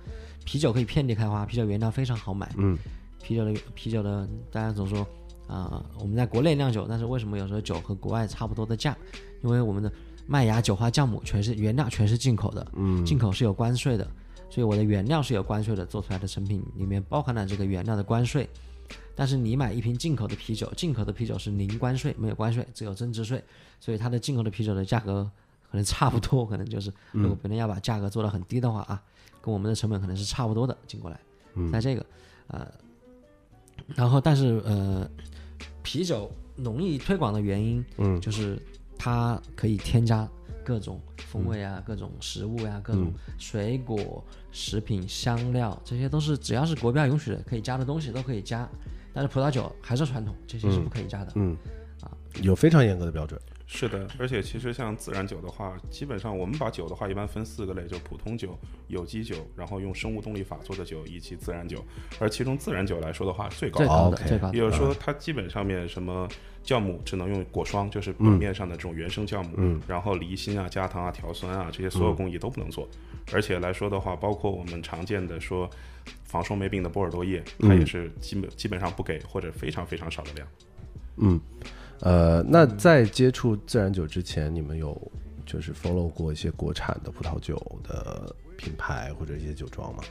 [0.45, 2.77] 啤酒可以遍地开花，啤酒原料非常好买，嗯。
[3.23, 5.07] 啤酒的啤酒的，大家总说
[5.47, 8.97] 啊、我们在国内酿酒，但是为什么有时候酒和国外差不多的价？
[9.43, 9.93] 因为我们的
[10.27, 13.05] 麦芽、酒花、酵母全是原料，全是进口的，嗯。
[13.05, 14.09] 进口是有关税的，
[14.49, 18.49] 所以我的原料是有关税的，做出来的成品里面包含了这个原料的关税。
[19.17, 23.43] 但是你买一瓶进口的啤酒，进口的啤酒是零关税，没有关税，只有增值税，
[23.79, 25.31] 所以它的进口的啤酒的价格
[25.71, 29.01] 可能差不多，可能就是如果别人要把价格做到很低的话啊，
[29.41, 31.21] 跟我们的成本可能是差不多的进过来，
[31.71, 32.05] 在这个
[32.49, 32.67] 呃，
[33.95, 35.09] 然后但是呃，
[35.83, 38.21] 啤酒容易推广的原因，嗯。
[38.21, 38.61] 就是
[38.99, 40.29] 它可以添加
[40.65, 48.69] 各种风味啊，各种食物呀、各种水果、食品、香料，这些都是只要是国标允许的可以加的东西都可以加。
[49.13, 51.33] 但是葡萄酒还是传统，这些是不可以加的。
[51.37, 51.57] 嗯，
[52.43, 53.41] 有非常严格的标准。
[53.75, 58.57] 是的，而且其实像自然酒的话，基本上我们把酒的话一般分四个类，就普通酒、
[58.87, 61.85] 有机酒，然后用生物动力法做的酒，以及自然酒。
[62.21, 66.29] 而其中自然酒来说的话，最高最高的 OK 最高的也就是说，它基本上面什么
[66.65, 72.89] 酵母只能用果霜，就是表面上的这种原生酵母，嗯然后离心啊、加糖啊、调酸啊这些所有工艺都不能做。
[73.33, 75.69] 而且来说的话，包括我们常见的说
[76.23, 80.47] 防霜霉病的波尔多液，它也是基本基本上不给或者非常非常少的量。
[81.17, 81.41] 嗯，
[82.01, 85.01] 呃，那在接触自然酒之前，你们有
[85.47, 90.03] 就是 follow 过一些国产的葡萄酒的品牌或者一些酒庄吗？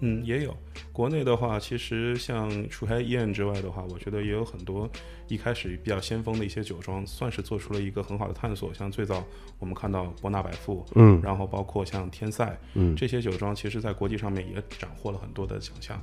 [0.00, 0.56] 嗯，也有。
[0.92, 4.88] 国内的话，其实像除开伊恩之外的话，我觉得也有很多
[5.26, 8.72] 一开始比较先锋的一些酒庄，算是做出了一个很好的探索。
[8.72, 9.24] 像最早
[9.58, 16.00] 我们看到伯纳百富，嗯然后包括像天赛，嗯这些酒庄，其实在国际上面也斩获了很多的奖项。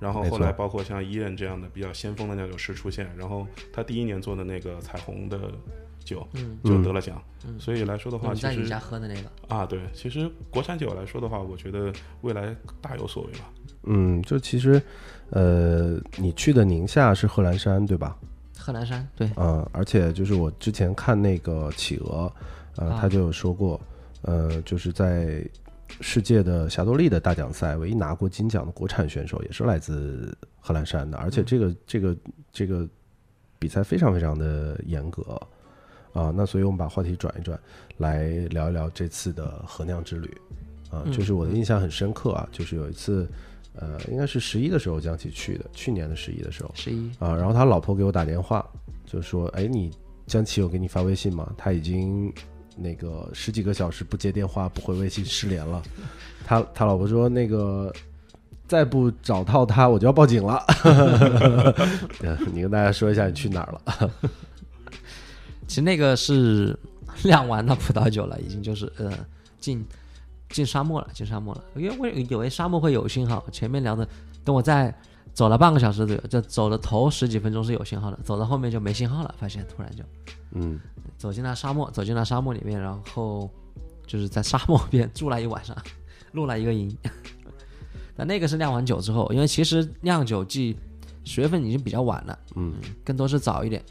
[0.00, 5.38] 然后后来包括像伊恩这样的比较先锋的酿酒师出现，然后他第一年做的那个彩虹的
[6.04, 7.22] 酒嗯就得了奖。
[7.58, 13.50] 所以来说的话，其实在你家喝的那个，啊，对，其实国产酒来说的话，我觉得未来大有所为吧。
[13.84, 14.82] 嗯，就其实，
[15.30, 18.16] 呃，你去的宁夏是贺兰山对吧？
[18.58, 22.32] 贺兰山，对，嗯，而且就是我之前看那个企鹅，
[22.74, 23.80] 呃，啊他就有说过，
[24.22, 25.40] 呃，就是在
[26.00, 32.16] 世界的霞多丽的大奖赛，唯一拿过金奖的国产选手也是来自贺兰山的，而且这个这个
[32.52, 32.88] 这个
[33.58, 35.22] 比赛非常非常的严格
[36.12, 36.32] 啊。
[36.34, 37.58] 那所以我们把话题转一转，
[37.98, 40.28] 来聊一聊这次的和酿之旅
[40.90, 41.02] 啊。
[41.04, 43.28] 嗯就是我的印象很深刻啊，就是有一次，
[43.74, 48.66] 呃，应该是十一的时候江琪去的，去年的十一的时候，十一，啊，然后他老婆给我打电话，
[49.04, 49.90] 就说：“哎，你
[50.26, 51.52] 江奇有给你发微信吗？
[51.56, 52.32] 他已经
[52.76, 55.82] 那个十几个小时不接电话、不回微信，失联了。
[56.44, 57.92] 他他老婆说那个
[58.68, 60.62] 再不找到他，我就要报警了。
[62.52, 64.10] 你跟大家说一下你去哪儿了？
[65.66, 66.78] 其实那个是
[67.24, 69.12] 酿完的葡萄酒了，已经就是呃
[69.58, 69.84] 进
[70.50, 71.64] 进沙漠了，进沙漠了。
[71.74, 74.06] 因为我以为沙漠会有信号，前面聊的，
[74.44, 74.94] 等我再
[75.36, 80.02] 走了半个小时左右，就走了头十几分钟是有信号的，走到后面就没信号了，发现突然就
[80.52, 80.80] 嗯
[81.18, 83.50] 走进了沙漠，走进了沙漠里面，然后
[84.06, 85.76] 就是在沙漠边住了一晚上，
[86.32, 86.96] 露了一个营。
[88.16, 90.74] 但那个是酿完酒之后，因为其实酿酒季
[91.22, 92.72] 十月份已经比较晚了，嗯
[93.04, 93.84] 更多是早一点，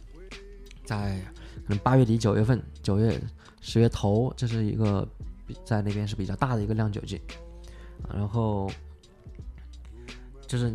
[0.84, 1.22] 在
[1.68, 3.22] 可能八月底九月份，九月
[3.62, 5.08] 十月头，这是一个
[5.46, 7.22] 比在那边是比较大的一个酿酒季，
[8.02, 8.68] 啊然后
[10.48, 10.74] 就是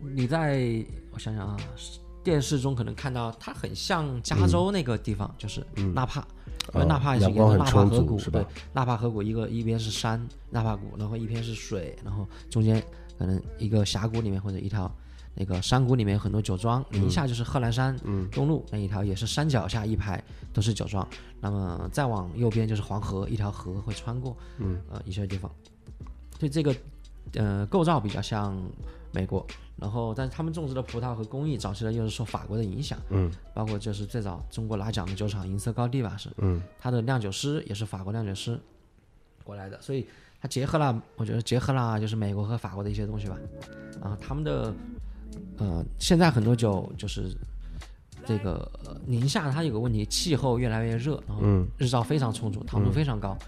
[0.00, 1.56] 你你在我想想啊，
[2.22, 6.26] 电视中可能看到它很像加州那个地方，就是纳帕，
[6.74, 8.40] 因为纳帕也是一个纳帕河谷，是吧？
[8.40, 12.82] 对，纳帕河谷一个一边是山，纳帕谷，然后一边是水，然后中间
[13.18, 14.90] 可能一个峡谷里面或者一条
[15.34, 17.96] 那个山谷里面有很多酒庄，宁夏就是贺兰山
[18.32, 21.06] 东路那一条也是山脚下一排都是酒庄，
[21.40, 25.50] 那么再往右边就是黄河，一条河会穿过，嗯，呃一些地方，
[26.38, 26.74] 所以这个
[27.34, 28.60] 呃构造比较像
[29.16, 38.60] 美国，然后但是他们种植的葡萄和工艺早期呢又是受法国的影响，嗯，包括就是最早中国拿奖的酒厂银色高地吧是，嗯，它的酿酒师也是法国酿酒师
[39.42, 40.06] 过来的，所以
[40.38, 43.38] 它结合了，我觉得结合了就是美国和法国的一些东西吧，
[44.02, 44.74] 啊，他们的
[45.56, 47.34] 呃现在很多酒就是
[48.26, 51.66] 这个、呃宁夏它有个问题，气候越来越热，然后嗯。
[51.78, 53.38] 日照非常充足，糖度非常高，所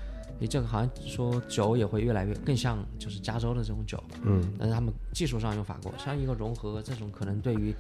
[0.41, 7.75] 以这个好像说酒也会越来越更像就是加州的这种酒，嗯，但是他们技术上用法国，像一个融合这种可能对于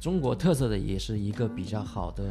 [0.00, 2.24] 中国特色的也是一个比较好的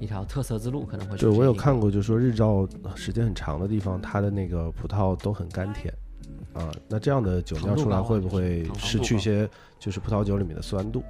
[0.00, 5.92] 一条特色之路，可能会对我有看过，就说日照时间很长的地方，它的那个葡萄都很甘甜。
[6.54, 9.48] 啊，那这样的酒酿出来会不会失去一些
[9.78, 11.04] 就是葡萄酒里面的酸度？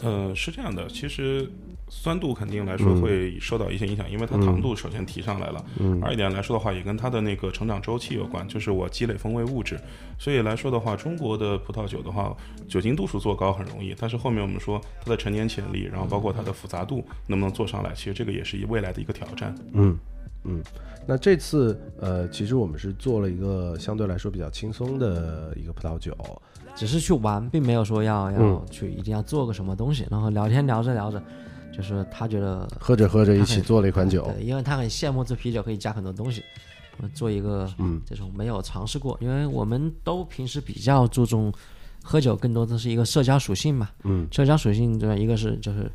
[0.00, 1.50] 呃，是这样的，其实
[1.88, 5.64] 酸度肯定来说嗯会受到一些影响，因为它糖度首先提上来了。
[5.78, 9.78] 嗯二一点来说的话，也跟它的那个成长周期有关，就是我积累风味物质。
[10.18, 19.54] 所以来说的话，中国的葡萄酒的话，酒精度数做高很容易，但是后面我们说它的陈年潜力，然后包括它的复杂度能不能做上来，其实这个也是未来的一个挑战。
[19.72, 19.98] 嗯
[20.44, 20.62] 嗯。
[21.06, 26.14] 那这次呃，其实我们是做了一个相对来说比较轻松的一个葡萄酒。
[26.76, 31.20] 只是去玩，并没有说要要嗯去一定要做个什么东西，然后聊天聊着聊着，
[31.76, 36.42] 就是他觉得喝着喝着一起做了一款酒，对，因为他很羡慕这啤酒可以加很多东西，
[37.00, 38.00] 我做一个嗯。
[38.04, 41.52] 这种没有尝试过，因为我们都平时比较注重
[42.02, 43.90] 喝酒，更多的是一个社交属性嘛。
[44.04, 45.90] 嗯，社交属性对吧，一个是就是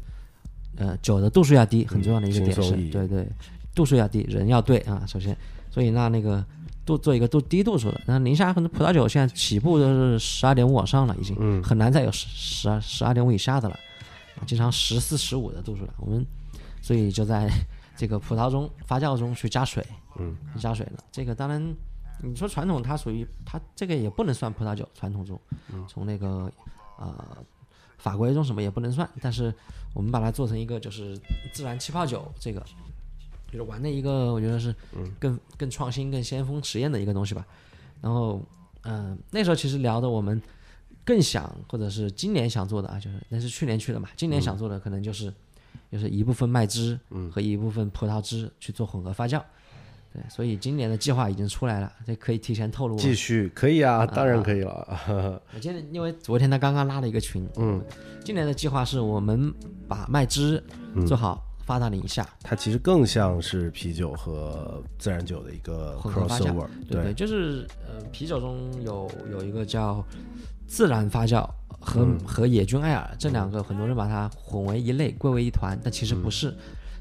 [0.78, 3.28] 呃酒的度数要低，很重要的一个点是，对对，
[3.76, 5.36] 度数要低，人要对啊，首先，
[5.72, 6.44] 所以那那个
[6.86, 11.62] 度做一个度低度数的，那宁夏很多葡萄酒现在起步都是十二点五往上了，已经，嗯。
[11.64, 13.80] 很难再有十十二十二点五以下的了，啊
[14.46, 16.26] 经常十四十五的度数了，我们
[16.82, 17.50] 所以就在
[17.96, 19.86] 这个葡萄中发酵中去加水，
[20.18, 21.76] 嗯，加水了，这个当然。
[22.22, 25.38] 你说传统，它属于它这个也不能算葡萄酒，传统中，
[25.90, 26.50] 从那个
[26.98, 27.44] 呃
[27.98, 29.54] 法规中什么也不能算，但是
[29.94, 31.20] 我们把它做成一个就是
[31.52, 32.64] 自然气泡酒，这个
[33.52, 34.74] 就是玩的一个，我觉得是
[35.20, 37.46] 更更创新、更先锋实验的一个东西吧。
[38.00, 38.42] 然后，
[38.84, 40.42] 嗯、那时候其实聊的我们
[41.06, 45.34] 更想，或者是今年想做的啊，就是那是去年去的嘛，今年想做的可能就是、
[45.92, 47.00] 就是一部分麦汁
[47.32, 49.42] 和一部分葡萄汁去做混合发酵。
[50.14, 53.02] 对，所以今年的计划已经出来了，这可以提前透露吗。
[53.02, 55.02] 继续可以啊， 当然可以了。
[55.56, 57.84] 我今天因为昨天他刚刚拉了一个群，嗯，
[58.24, 59.52] 今年的计划是我们
[59.88, 60.64] 把麦汁
[61.08, 66.52] 做好发到宁夏，它其实更像是啤酒和自然酒的一个混合发酵。
[66.52, 70.06] crossover，对对，就是呃啤酒中有有一个叫
[70.74, 71.48] 自然发酵
[71.80, 76.52] 和、嗯和野菌艾尔这两个，很多人把它混为一类，归为一团，但其实不是。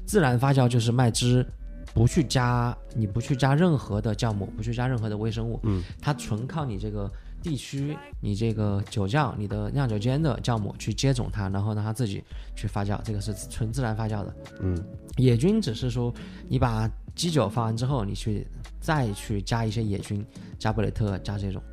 [0.05, 1.43] 自然发酵就是麦汁
[1.91, 12.23] 不去加，你不去加任何的酵母，不去加任何的微生物，嗯，它纯靠你这个地区、你这个酒窖、你的酿酒间的酵母去接种它，然后让它自己
[12.55, 14.35] 去发酵，这个是纯自然发酵的。
[14.59, 14.79] 嗯
[15.17, 16.13] 野菌只是说
[16.47, 18.45] 你把基酒发完之后，你去
[18.79, 20.23] 再去加一些野菌，
[20.59, 21.59] 加布雷特，加这种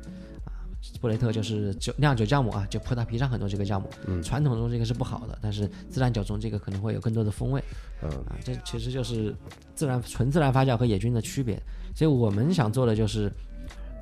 [1.01, 3.89] 布雷特就是酒酿酒酵母啊，就葡萄皮上很多这个酵母。
[4.05, 7.61] 嗯传统中这个是不好的，但是自然酒中这个可能会有更多的风味
[8.03, 9.35] 嗯啊，这其实就是
[9.73, 11.59] 自然纯自然发酵和野菌的区别。
[11.95, 13.29] 所以我们想做的就是，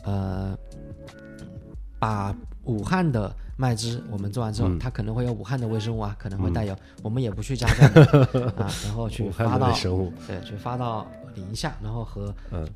[0.03, 0.55] 呃，
[1.97, 2.35] 把
[2.65, 9.71] 武汉的麦汁我们做完之后，嗯它可能会有武汉的微生物啊，可能会带有，我们也不去加这样的 啊，然后去发到
[10.27, 12.67] 对，去发到宁夏，然后和嗯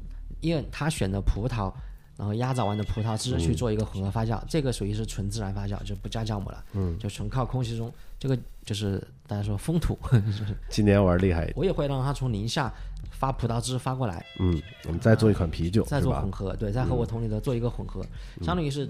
[0.42, 1.72] 因为他选的葡萄，
[2.18, 11.52] 然后压榨完的葡萄汁去做一个混合发酵，这个属于是纯自然发酵，就不加酵母了，嗯，就纯靠空气中，这个就是大家说风土，就 是今年玩厉害。
[11.56, 12.72] 我也会让他从宁夏
[13.12, 16.32] 发葡萄汁发过来，嗯，我们再做一款啤酒，再做混？
[16.32, 18.06] 合，对，再和我同里的做一个混合，
[18.42, 18.88] 相当于是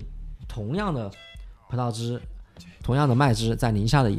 [0.47, 1.09] 同样的
[1.69, 2.21] 葡萄汁，
[2.83, 4.11] 同样的麦汁在宁夏的，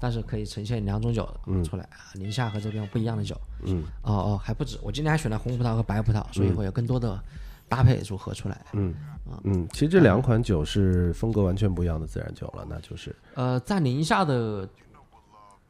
[0.00, 1.28] 但是可以呈现两种酒
[1.64, 3.36] 出来，啊宁夏和这边不一样的酒。
[3.64, 3.82] 嗯。
[4.02, 7.20] 哦哦，还不止，我今天还选了红葡萄和白葡萄，所以会有更多的
[7.68, 8.64] 搭配组合出来。
[8.72, 8.94] 嗯
[9.42, 14.68] 嗯，其实这两款酒是风格完全不一样的自然酒了，那就是呃，在宁夏的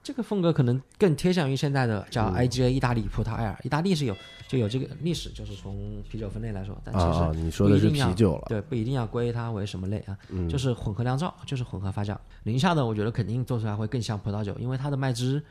[0.03, 4.15] 这个风格可能更贴向于现在的叫 IGA 意大利葡萄艾尔，意大利是有
[4.47, 12.15] 就有这个历史，就是从啤酒分类来说，但其实你说的是啤酒了，对不一定要归它为什么类啊，嗯就是混合酿造，就是混合发酵。
[12.43, 15.43] 宁夏的我觉得肯定做出来会更像葡萄酒，因为它的麦汁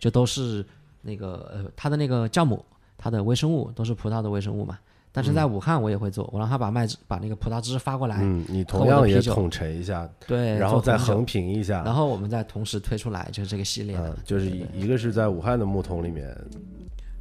[0.00, 0.66] 就都是
[1.00, 2.64] 那个呃它的那个酵母，
[2.98, 4.78] 它的微生物都是葡萄的微生物嘛。
[5.12, 16.34] 但是在武汉我也会做，我让他把麦汁把那个葡萄汁发过来，嗯，你同样也统陈一下，对，然后再横评一下，然后我们再同时推出来，就是这个系列的嗯，，就是一一个是在武汉的木桶里面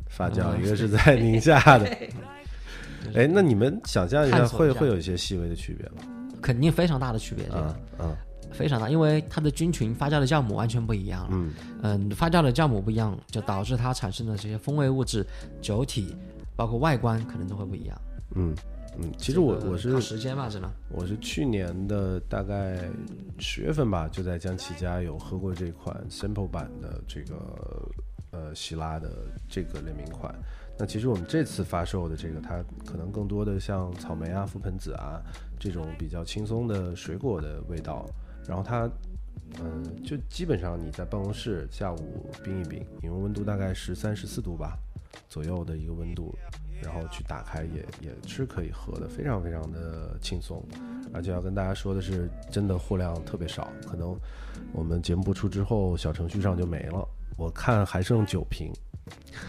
[0.10, 1.86] 发酵，嗯一 个是在宁夏的。
[3.16, 6.08] 哎，那你们想象一下，会会有一些细微的区别吗？
[6.42, 8.18] 肯定非常大的区别，这个啊啊
[8.52, 11.30] 非常大，因为它的菌群发酵的酵母完全不一样了。
[11.32, 15.26] 嗯嗯，发酵的酵母不一样，就导致它产生的这些风味物质、
[15.62, 16.16] 酒体，
[16.62, 18.02] 包括外观可能都会不一样。
[18.36, 18.56] 嗯
[19.00, 19.12] 嗯。
[19.18, 22.88] 其实我我是靠时间嘛，只能我是去年的大概
[23.40, 27.90] 十月份吧，就在江崎家有喝过这款 sample 版的这个
[28.30, 29.10] 呃希拉的
[29.50, 30.36] 这个联名款。
[30.78, 35.20] 那其实我们这次发售的这个，它可能更多的像草莓啊、覆盆子啊
[35.60, 38.08] 这种比较轻松的水果的味道。
[38.48, 38.88] 然后它，
[39.64, 44.78] 嗯、就基本上你在办公室下午冰一冰，因为温度大概十三、十四度吧
[45.28, 46.34] 左右的一个温度，
[46.82, 50.64] 然后去打开也也是可以喝的，非常非常的轻松。
[51.14, 54.18] 而且要跟大家说的是，真的货量特别少，可能
[54.72, 57.08] 我们节目播出之后，小程序上就没了。
[57.38, 58.72] 我看还剩九瓶，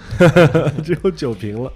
[0.82, 1.72] 只有九瓶了。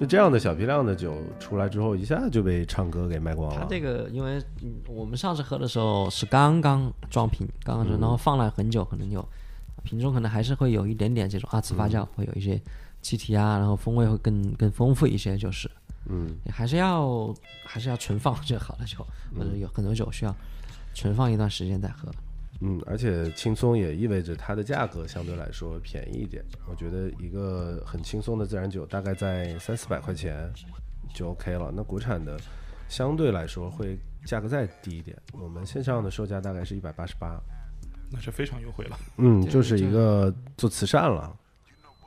[0.00, 3.60] 就这样的小批量的酒出来之后，一下就被唱歌给卖光了。
[3.60, 9.24] 它这个，因为嗯我们上次喝的时候是刚刚装瓶，刚刚装，然后放了很久，可能有
[9.84, 12.60] 瓶中可能还是会有一点点这种二次发酵，会有一些
[13.04, 15.70] 气体啊，然后风味会更更丰富一些，就是
[16.06, 20.34] 嗯还是要还是要存放就好了酒，或者有很多酒需要
[20.94, 22.10] 存放一段时间再喝。
[22.60, 26.42] 嗯，而且轻松也意味着它的价格相对来说便宜一点。
[26.66, 30.50] 我觉得一个很轻松的自然酒大概在三四百块钱
[31.12, 31.70] 就 OK 了。
[31.76, 32.40] 那国产的
[32.88, 37.38] 相对来说会价格再低一点，我们线上的售价大概是一百八十八。
[38.10, 38.98] 那是非常优惠了。
[39.16, 41.36] 嗯，就是一个做慈善了。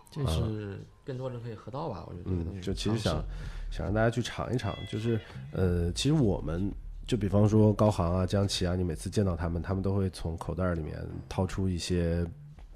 [0.10, 3.24] 就是更多人可以喝到吧，我觉得嗯，西就其实想
[3.72, 5.20] 想让大家去尝一尝，就是
[5.52, 6.72] 呃，其实我们
[7.06, 10.98] 就比方说高航啊、江崎啊，你每次见到他们，他们都会从口袋里面
[11.30, 12.26] 掏出一些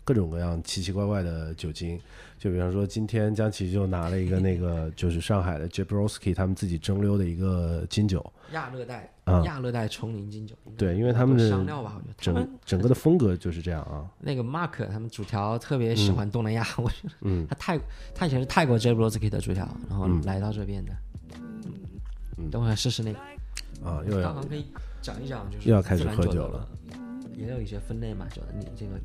[0.03, 1.99] 各种各样奇奇怪怪的酒精。
[2.37, 14.09] 就比方说，今天江崎就拿了一个那个就是上海的 Jabrowski 他们自己蒸馏的一个金酒， 亚热带啊亚热带丛林金酒，对因为他们的香料吧，我觉得他们整整个的风格就是这样啊。
[14.19, 17.79] 那个 Mark 他们主调特别喜欢东南亚，我觉得嗯他泰
[18.13, 20.91] 他以前是泰国 j a b r o s k i 的主调，然后嗯来到这边的。
[22.37, 23.19] 嗯等会儿试试那个，
[23.87, 24.65] 啊，又要刚刚可以
[25.01, 26.67] 讲一讲，就是又要开始喝酒了，
[27.35, 28.99] 也有一些分类嘛，酒的你这个？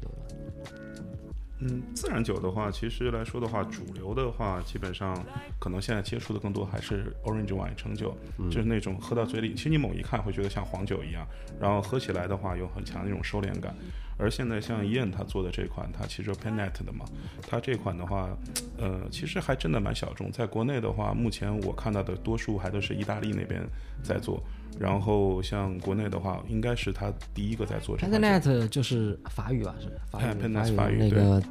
[1.61, 5.25] 嗯，自然酒的话，其实来说的话，主流的话，基本上
[5.59, 8.17] 可能现在接触的更多还是 orange wine 橙酒，
[8.51, 11.27] 就是那种喝到嘴里，其实你猛一看会觉得像黄酒一样，
[11.59, 13.75] 然后喝起来的话有很强的那种收敛感。
[14.19, 17.05] 而现在像 Ian 他做的这款，它其实 Penet 的嘛，
[17.49, 18.31] 它这款的话，
[18.79, 20.31] 呃，其实还真的蛮小众。
[20.33, 23.63] 在国内的话，目前我看到的多数还都是意大利那边
[24.03, 24.43] 在做，
[24.79, 28.51] 然后像国内的话，应该是他第一个在做这 p 款 e n 酒。
[28.51, 31.43] e t 就是法语吧，是法哎语 Penet 法法语那个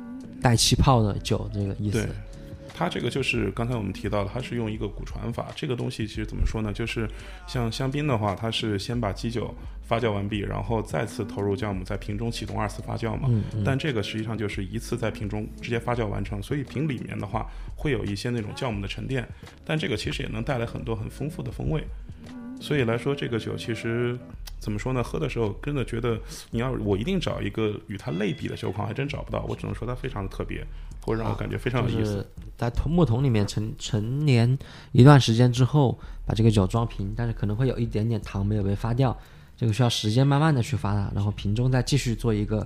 [0.42, 2.10] 带气泡的酒这个意思对。，
[2.78, 5.48] 它这个就是刚才我们提到的，它是用一个骨传法。
[5.56, 6.74] 这个东西其实怎么说呢？
[6.74, 7.10] 就是
[7.48, 13.30] 像香槟的话，它是先把基酒发酵完毕，然后再次投入酵母，在瓶中启动二次发酵嘛。
[13.30, 19.26] 嗯嗯但这个实际上就是一次在瓶中直接发酵完成，所以瓶里面的话会有一些那种酵母的沉淀，
[19.64, 21.82] 但这个其实也能带来很多很丰富的风味。
[22.60, 24.18] 所以来说，这个酒其实
[24.66, 25.04] 怎么说呢？
[25.04, 29.46] 喝的时候真的觉得，你要我一定找一个与它类比的酒款，还真找不到。
[29.48, 30.66] 我只能说它非常的特别，
[31.02, 32.28] 或者让我感觉非常有意思。
[32.58, 34.58] 在桶木桶里面陈陈年
[34.92, 39.16] 一段时间之后，把这个酒装瓶，但是可能会有一点点糖没有被发掉，
[39.58, 42.60] 这个需要时间慢慢的去发它，然后瓶中再继续做一个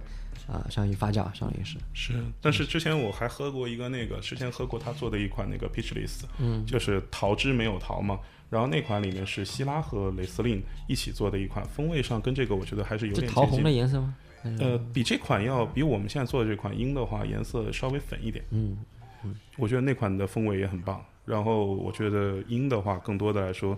[0.47, 8.19] 啊、相当于发酵，相当于是是，但是之前我还喝过一个那个，之前喝过他做的一款那个 Peachless，嗯，就是桃汁没有桃嘛。
[8.49, 13.71] 然后那款里面是希拉和雷司令一起做的一款，风味上跟这个我觉得还是有点桃红的。
[13.71, 14.15] 颜色吗？
[14.60, 18.43] 呃，比这款要比我们现在做的这款樱的话颜色稍微粉一点。
[18.49, 18.75] 嗯
[19.23, 21.06] 嗯，我觉得那款的风味也很棒。
[21.25, 23.78] 然后我觉得樱的话，更多的来说，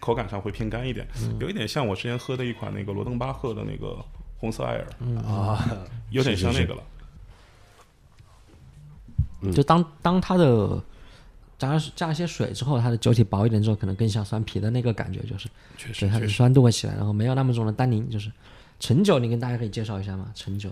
[0.00, 1.06] 口感上会偏干一点，
[1.40, 3.96] 有一点像我之前喝的一款那个罗登巴赫的那个
[4.38, 4.86] 红色艾尔，
[5.22, 5.66] 啊，
[6.10, 6.82] 有点像那个了。
[9.42, 9.52] 嗯。
[9.52, 10.82] 就当当它的
[11.58, 15.48] 加加一些水之后，它的酒体薄一点之后，可能更像酸啤的那个感觉，就是。
[15.76, 16.28] 确实对，它的。
[16.28, 18.30] 酸度会起来，然后没有那么重的单宁，就是
[18.78, 20.30] 陈酒，你跟大家可以介绍一下吗？
[20.34, 20.70] 陈酒，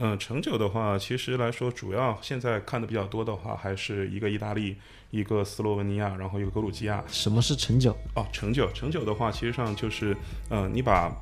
[0.00, 4.76] 嗯，成酒的话，其实来说，主要现在看的比较多的话，还是一个意大利，
[5.10, 7.02] 一个斯洛文尼亚，然后一个格鲁吉亚。
[7.08, 7.90] 什么是成酒？
[8.14, 10.16] 哦，成酒，成酒的话，其实上就是，
[10.50, 11.12] 嗯、你把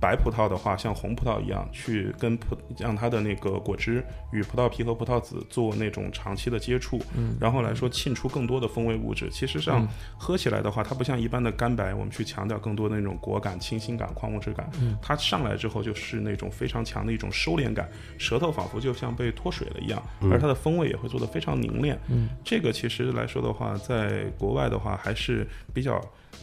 [0.00, 9.28] 白葡萄的话，像红葡萄一样，去跟葡让它的那个果汁与葡萄皮和葡萄籽做那种长期的接触，嗯然后来说沁出更多的风味物质。
[9.30, 9.86] 其实上、
[10.16, 14.70] 喝起来的话，它不像一般的干白，我们去强调更多的那种果感、清新感、矿物质感。
[14.80, 21.98] 嗯它上来之后就是那种非常强的一种收敛感，舌头仿佛就像被脱水了一样，而它的风味也会做得非常凝练。
[22.08, 26.00] 嗯，这个其实来说的话，在国外的话还是比较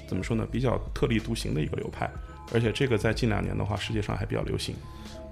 [0.08, 0.48] 怎么说呢？
[0.52, 2.10] 比较特立独行的一个流派。
[2.54, 4.74] 而且这个在近两年的话，世界上还比较流行。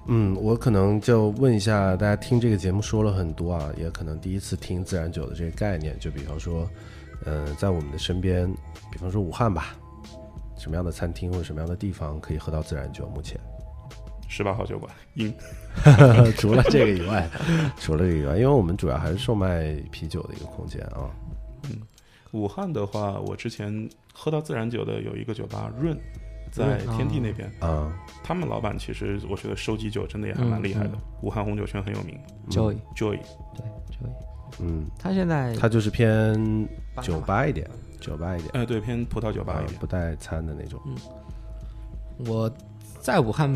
[0.07, 6.69] 嗯，我可能就问一下大家，听这个节目说了很多啊，也可能第一次听自然酒的这个概念，就比方说，
[7.23, 8.47] 呃，在我们的身边，
[8.91, 9.75] 比方说武汉吧，
[10.57, 13.07] 什么样的餐厅或者什么样的地方可以喝到自然酒？
[13.15, 13.39] 目前，
[14.27, 15.33] 十八号酒馆，因
[16.37, 17.27] 除了这个以外，
[17.79, 21.09] 除了这个以外，因为我们主要还是售卖啤酒的一个空间啊。
[22.35, 25.97] 武汉的话，我之前喝到自然酒的有一个酒吧润，
[26.51, 27.91] 在天地那边，啊，
[28.23, 31.01] 他们老板其实我觉得收集酒真的也还蛮厉害的，嗯。
[31.21, 32.19] 武汉红酒圈很有名。
[32.49, 33.19] Joy Joy，
[33.55, 33.65] 对
[33.95, 34.09] Joy，
[34.59, 36.67] 嗯，他现在他就是偏
[37.01, 37.69] 酒吧一点，
[38.01, 39.79] 酒吧一点，哎，对，偏葡萄酒吧啊一点。
[39.79, 40.79] 不带餐的那种。
[40.85, 40.95] 嗯。
[42.27, 42.51] 我
[42.99, 43.49] 在武汉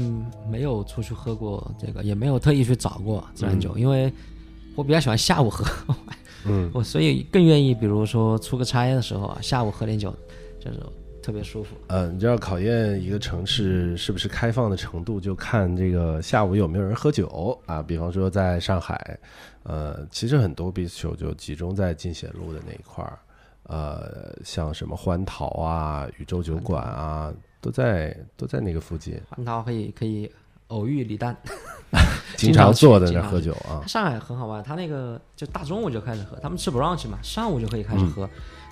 [0.49, 4.11] 没有出去喝过这个，也没有特意去找过自然酒，因为
[4.75, 5.65] 我比较喜欢下午喝，
[6.45, 10.15] 嗯我所以更愿意，比如说出个差的时候啊，下午喝点酒，
[10.59, 10.79] 就是
[11.21, 11.75] 特别舒服。
[11.87, 17.83] 呃，你知道考验一个城市是不是开放的程度，就看这个下午有没有人喝酒啊。
[17.83, 19.19] 比方说在上海，
[19.63, 23.19] 呃，其实很多 bistro 就集中在进贤路的那一块儿，
[23.63, 30.31] 呃，像什么欢桃啊、宇宙酒馆啊，都在都在那个附近，欢桃可以可以
[30.69, 31.37] 偶遇李诞，
[32.35, 33.85] 经 经常坐在那喝酒啊。
[33.85, 38.29] 上海很好玩，他那个就大中午就开始喝，他们吃 brunch 嘛，上午就可以开始喝，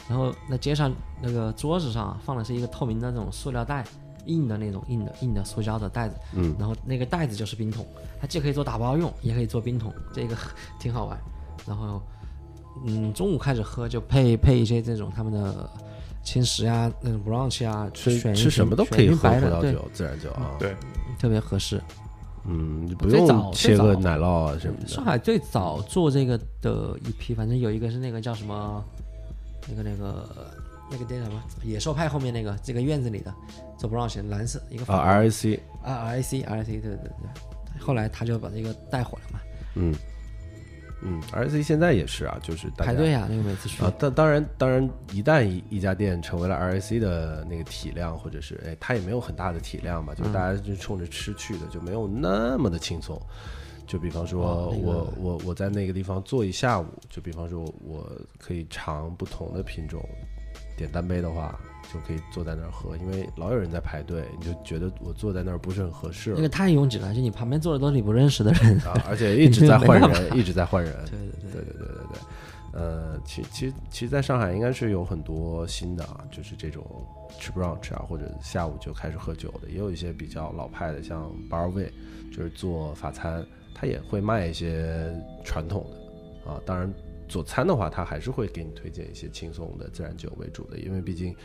[0.10, 0.92] 然后那街上
[1.22, 3.84] 那个桌子上啊放的是一个透明的那种塑料袋，
[4.26, 7.86] 硬的那种硬的硬的塑胶的袋子，嗯，然后那个袋子就是冰桶，
[8.20, 10.36] 它既可以做打包用，也可以做冰桶，这个
[10.80, 11.18] 挺好玩。
[11.66, 12.02] 然后，
[12.86, 15.70] 嗯，中午开始喝就配配一些这种他们的
[16.24, 20.56] 轻食呀，那种 brunch 啊，吃选吃什么都可以喝葡萄酒、自然酒啊。
[20.60, 20.76] 对，
[21.20, 21.82] 特别合适。
[22.50, 24.88] 嗯，你不用切个奶酪啊什么的。
[24.88, 28.82] 上海最早做这个的一批，反正有一个是那个叫什么，
[29.68, 30.30] 那个那个
[30.90, 31.44] 那个叫什么？
[31.64, 33.34] 野兽派后面那个这个院子里的
[33.78, 39.40] 做 brunch 蓝色一个啊，RAC，啊 R I C R I C 对对对对，后来他就把这个带火了嘛，
[39.76, 39.94] 嗯
[41.02, 53.22] 嗯，RAC 现在也是啊，就是大家排队啊，那个每次去啊，当当然当然，一旦一一家店成为了 RAC 的那个体量，或者是哎，它也没有很大的体量嘛，嗯就大家就冲着吃去的，就没有那么的轻松。
[53.86, 60.04] 就比方说我我我在那个地方坐一下午，就比方说我可以尝不同的品种，
[60.76, 61.58] 点单杯的话
[61.94, 68.78] 就可以坐在那儿喝，因为老有人在排队，你就觉得我坐在那儿不是很合适那个太拥挤了，而且你旁边坐的都是你不认识的人。
[68.80, 70.94] 啊，而且一直在换人， 一直在换人。
[71.06, 76.84] 对对对，对对对对对，呃，其其实其实，在上海应该是有很多新的啊，就是这种
[77.40, 81.92] 吃 brunch 啊，或者下午就开始喝酒的，也有一些比较老派的，像 bar way，
[82.32, 85.10] 就是做法餐，他也会卖一些
[85.44, 86.62] 传统的啊。
[86.66, 86.94] 当然，
[87.28, 91.36] 佐餐的话，他还是会给你推荐一些轻松的自然酒为主的，因为毕竟，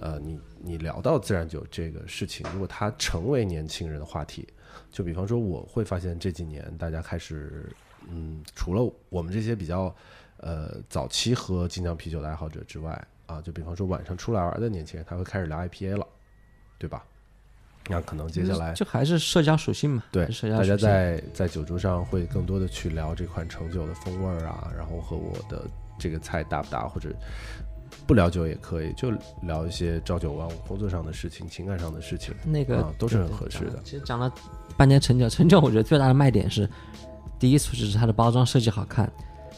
[0.00, 4.48] 呃，你你聊到自然酒这个事情，如果它成为年轻人的话题，
[4.90, 7.70] 就比方说，我会发现这几年大家开始，
[8.08, 9.94] 嗯，除了我们这些比较
[10.38, 16.06] 呃早期喝精酿啤酒的爱好者之外，啊，就比方说晚上出来玩的年轻人，他会开始聊 IPA 了，
[16.78, 17.04] 对吧？
[17.88, 27.10] 那可能接下来就还是社交属性嘛，对社交大家在在酒桌上会更多的去聊这款成酒的风味儿啊，然后和我的这个菜搭不搭，或者
[28.06, 29.10] 不聊酒也可以，就
[29.42, 32.34] 聊一些朝九晚五工作上的事情、情感上的事情。
[32.44, 34.32] 那个、啊都是很合适的其实讲了
[34.76, 36.68] 半天陈酒，陈酒我觉得最大的卖点是，
[37.38, 39.10] 第一处就是它的包装设计好看，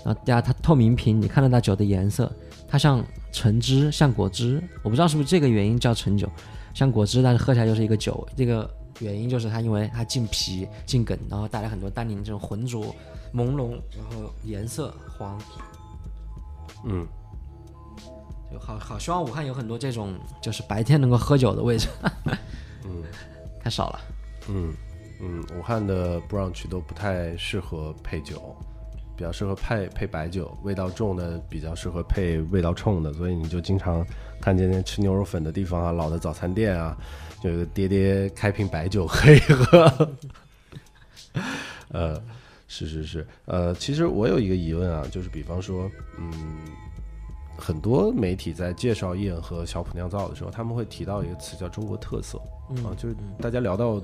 [0.05, 2.31] 然后第二它透明瓶，你看得到酒的颜色，
[2.69, 6.29] 它像橙汁，像果汁，我不知道是不是这个原因叫陈酒，
[6.75, 8.69] 像果汁，但是喝起来就是一个酒，这个
[9.01, 12.95] 原因就是它因为它进皮进梗，然后带来很多单宁这种浑浊
[13.33, 15.41] 朦胧，然后颜色黄，
[16.85, 17.07] 嗯，
[18.53, 21.89] 就好好希望武汉有很多这种就是白天能够喝酒的位置，
[22.85, 23.03] 嗯，
[23.63, 24.01] 太少了。
[24.49, 24.73] 嗯
[25.21, 28.55] 嗯，武汉的 brunch 都不太适合配酒，
[29.17, 34.05] 比较适合配配白酒，味道重的比较适合配味道冲的，所以你就经常
[34.41, 36.97] 看见那吃牛肉粉的地方啊，老的早餐店啊，
[37.41, 40.11] 就有个爹爹开瓶白酒喝一喝。
[41.91, 42.21] 呃，
[42.67, 45.89] 是是是，呃，其实我有一个疑问啊，就是比方说，
[46.19, 46.33] 嗯，
[47.57, 52.41] 很多媒体在介绍燕和小普酿造的时候，他们会提到一个词叫中国特色。
[52.71, 54.01] 嗯啊，就是大家聊到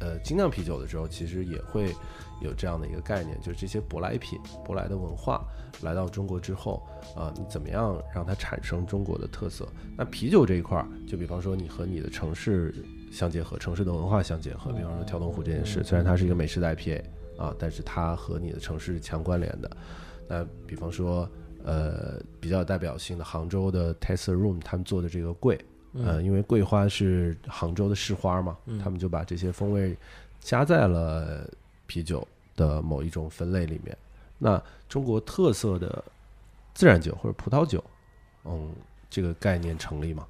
[0.00, 1.94] 呃精酿啤酒的时候，其实也会
[2.42, 5.42] 有这样的一个概念，就是这些舶来品、舶来的文化
[5.82, 6.82] 来到中国之后，
[7.16, 9.66] 啊、你怎么样让它产生中国的特色？
[9.96, 12.74] 那啤酒这一块儿，就比方说你和你的城市
[13.10, 17.02] 相结合，城市的文化相结合，比方说跳动湖这件事，虽然它是一个美式的 IPA
[17.38, 19.70] 啊，但是它和你的城市是强关联的。
[20.28, 21.26] 那比方说，
[21.66, 25.58] 呃，比较有代表性的杭州的 Tesla Room 他们做的这个桂，
[25.94, 29.96] 呃，因为桂花是杭州的市花嘛，他们就把这些风味
[30.38, 31.50] 加在了
[31.86, 33.98] 啤酒的某一种分类里面。
[34.38, 36.04] 那中国特色的
[36.72, 37.82] 自然酒或者葡萄酒，
[38.44, 38.72] 嗯，
[39.10, 40.24] 这个概念成立吗？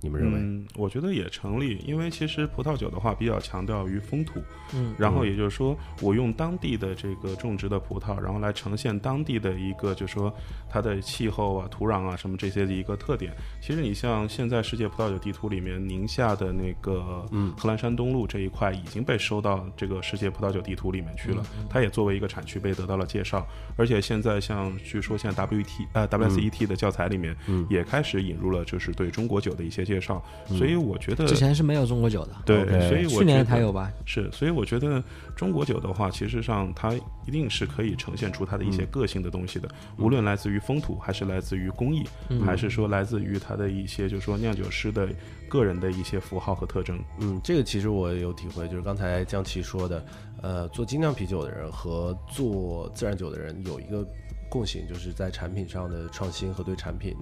[0.00, 0.38] 你们认为？
[0.38, 4.40] 嗯，我觉得也成立，因为其实葡萄酒的话比较强调于风土，
[4.74, 10.32] 嗯，然后也就是说，我用当地的这个种植的葡萄，然后来呈现当地的一个，就是说
[10.68, 13.32] 它的气候啊、土壤啊什么这些的一个特点。
[13.60, 23.46] 其实你像现在世界葡萄酒地图里面，宁夏的那个嗯贺兰山东路这一块已经被收到这个世界葡萄酒地图里面去了，嗯它也作为一个产区被得到了介绍。
[23.76, 33.90] 而且现在像据说现在 WET 呃 WSET 的教材里面嗯也开始引入了就是对中国酒的一些介绍，所以我觉得之前是没有中国酒的，对所以我去年才有吧？
[34.04, 35.02] 是，所以我觉得
[35.34, 36.94] 中国酒的话，其实上它
[37.26, 39.68] 一定是可以呈现出它的一些个性的东西的，
[39.98, 42.04] 无论来自于风土，还是来自于工艺，
[42.44, 45.08] 还是说来自于它的一些，就是说酿酒师的
[45.48, 47.02] 个人的一些符号和特征。
[47.18, 50.04] 嗯，这个其实我也有体会，就是刚才江奇说的，
[50.40, 54.06] 呃，做精酿啤酒的人和做自然酒的人有一个
[54.48, 57.16] 共性，就是在产品上的创新和对产品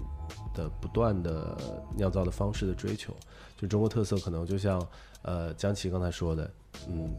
[0.59, 1.57] 的不断的
[1.97, 3.15] 酿造的方式的追求。
[3.57, 4.85] 就中国特色，可能就像
[5.23, 6.51] 呃江奇刚才说的，
[6.89, 7.11] 嗯，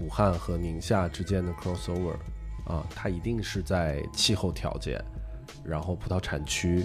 [0.00, 2.14] 武汉和宁夏之间的 crossover
[2.66, 5.02] 啊，它一定是在气候条件，
[5.64, 6.84] 然后葡萄产区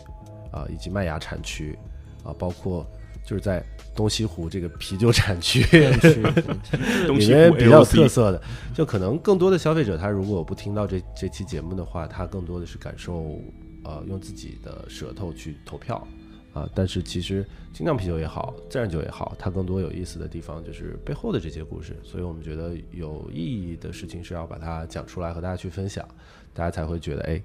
[0.51, 1.77] 啊，以及麦芽产区
[2.23, 2.85] 啊，包括
[3.25, 3.63] 就是在
[3.95, 5.61] 东西湖这个啤酒产区
[7.07, 8.41] 里面比较有特色的，
[8.73, 13.37] 就可能更多的消费者他如果不听到这这期节目的话，他更多的是感受
[13.83, 16.07] 呃用自己的舌头去投票
[16.53, 16.69] 啊。
[16.73, 26.07] 但是其实精酿啤酒也好，自然酒也好，它更多有意思的地方就是背后的这些故事，所以我们觉得有意义的事情是要把它讲出来和大家去分享，
[26.53, 27.41] 大家才会觉得哎。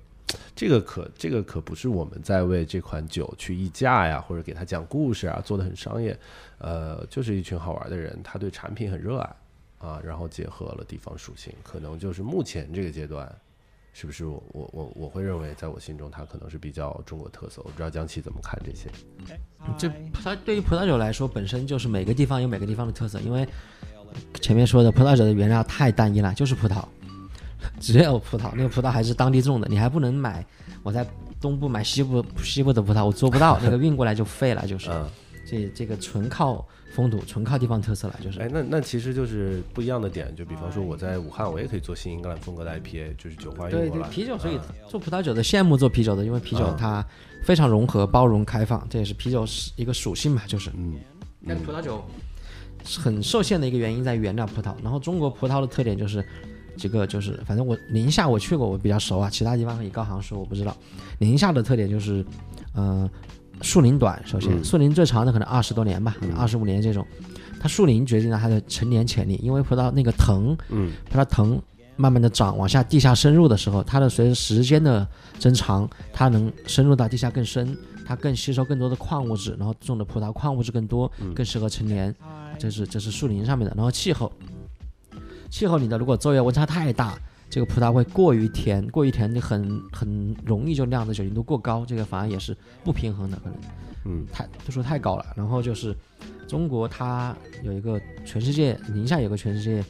[0.55, 6.15] 这个可这个可不是我们在为这款酒去议价呀，或者给他讲故事啊，做的很商业，
[6.59, 9.37] 呃，就是一群好玩的人，他对产品很热爱
[9.79, 13.35] 啊，然后结合了地方属性，可能就是目前这个阶段，
[14.01, 17.61] 是不是我我我我会认为，在我心中它可能是比较中国特色。
[17.65, 18.89] 我不知道江奇怎么看这些。
[19.77, 23.45] 这葡萄对于葡萄酒来说，本身就是每个地方有每个地方的特色，因为
[24.41, 26.85] 前面说的葡萄酒的原料太单一了，就是葡萄，
[27.81, 30.47] 只有葡萄，那个葡萄还是当地种的，你还不能买
[30.85, 31.05] 我在
[31.41, 35.11] 东部买西部西部的葡萄，我做不到，那个运过来就废了，就是嗯，
[35.45, 36.65] 这这个纯靠
[36.99, 44.03] 风土，纯靠地方特色了，就是哎，那那其实就是不一样的点，就比方说我在武汉，我也可以做新英格兰风格的 IPA，就是酒花运对对。
[44.11, 47.07] 啤酒，所以啊做葡萄酒的羡慕做啤酒的，因为啤酒嗯它
[47.45, 50.71] 非常融合、包容、开放，这也是啤酒是一个属性嘛，就是。
[50.75, 50.97] 嗯
[51.47, 52.05] 但是葡萄酒
[52.99, 56.23] 很受限的一个原因在于原料葡萄，然后中国葡萄的特点就是
[56.77, 60.77] 几个，就是反正我宁夏我去过，我比较熟啊，其他地方可以高行说我不知道。
[61.19, 62.25] 宁夏的特点就是，
[62.75, 63.09] 呃，
[63.63, 64.65] 树龄短，首先、嗯。
[64.65, 67.07] 树龄最长的可能二十多年吧，二十五年这种，
[67.61, 70.93] 它树龄决定了它的成年潜力，因为葡萄那个藤，嗯。
[71.11, 71.61] 葡萄藤
[71.97, 75.07] 慢慢的长往下地下深入的时候，它的随着时间的
[75.39, 82.15] 增长，它能深入到地下更深，它更吸收更多的矿物质，然后种的葡萄矿物质更多，更适合成年，
[82.59, 83.75] 这是这是树龄上面的。
[83.77, 84.33] 然后气候，
[85.51, 87.19] 气候你的如果昼夜温差太大，
[87.51, 93.59] 这个葡萄会过于甜，过于甜就很很容易就酿的酒精度过高，这个反而也是不平衡的，可能。
[94.05, 94.27] 嗯。
[94.33, 95.25] 太度数太高了。
[95.37, 95.97] 然后就是
[96.47, 99.83] 中国它有一个全世界宁夏有个全世界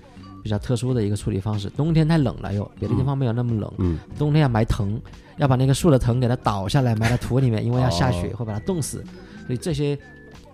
[0.42, 3.98] 比较特殊的一个处理方式，冬天太冷了又，别的地方没有那么冷，嗯。
[4.16, 5.00] 冬天要埋藤，
[5.36, 9.04] 要把那个树的藤给它倒下来埋在土里面，因为要下雪哦会把它冻死，
[9.46, 9.98] 所以这些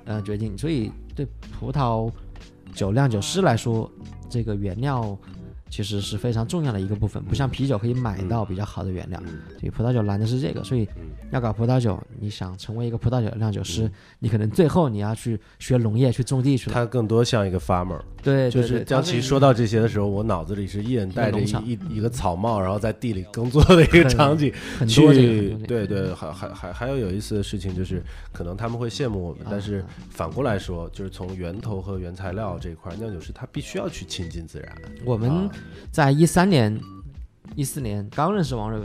[0.05, 1.27] 呃决定，所以对
[1.59, 2.11] 葡萄
[2.73, 3.91] 酒酿酒师来说，
[4.29, 5.17] 这个原料
[5.75, 9.41] 其实是非常重要的一个部分，不像啤酒可以买到比较好的原料，嗯。
[9.59, 11.11] 所以葡萄酒难的是这个，所以嗯。
[11.33, 16.75] 要搞葡萄酒，你想成为一个葡萄酒酿酒师，你可能最后你要去学农业，去种地去了。
[16.75, 24.55] 它更多像一个 farmer，对，就是对它是江奇说到这些的时候，我脑子里是一人戴着一一一个草帽，然后在地里耕作的一个场景。
[24.79, 25.13] 很多
[25.67, 28.01] 对对，还还还还有有意思的事情就是，
[28.33, 29.87] 可能他们会羡慕我们，但是啊。
[30.11, 34.73] 反过来说，就是从源头和原材料这一块，酿酒师他必须要去亲近自然。
[35.05, 35.51] 我们啊
[35.91, 36.81] 在一三年、
[37.55, 38.81] 一四年刚认识王瑞